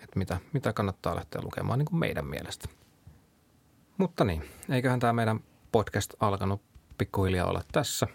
että 0.00 0.18
mitä, 0.18 0.38
mitä 0.52 0.72
kannattaa 0.72 1.16
lähteä 1.16 1.42
lukemaan 1.42 1.78
niin 1.78 1.86
kuin 1.86 1.98
meidän 1.98 2.26
mielestä. 2.26 2.68
Mutta 3.98 4.24
niin, 4.24 4.42
eiköhän 4.70 5.00
tämä 5.00 5.12
meidän 5.12 5.40
podcast 5.72 6.14
alkanut 6.20 6.62
pikkuhiljaa 6.98 7.46
olla 7.46 7.62
tässä. 7.72 8.06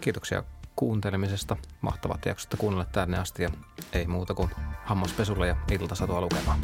Kiitoksia 0.00 0.44
kuuntelemisesta. 0.76 1.56
Mahtavat 1.80 2.26
jaksot 2.26 2.54
kuunnella 2.58 2.84
tänne 2.84 3.18
asti 3.18 3.42
ja 3.42 3.50
ei 3.92 4.06
muuta 4.06 4.34
kuin 4.34 4.50
hammaspesulle 4.84 5.48
ja 5.48 5.56
iltasatua 5.70 6.20
lukemaan. 6.20 6.58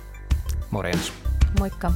Morjens. 0.71 1.13
Moikka. 1.59 1.93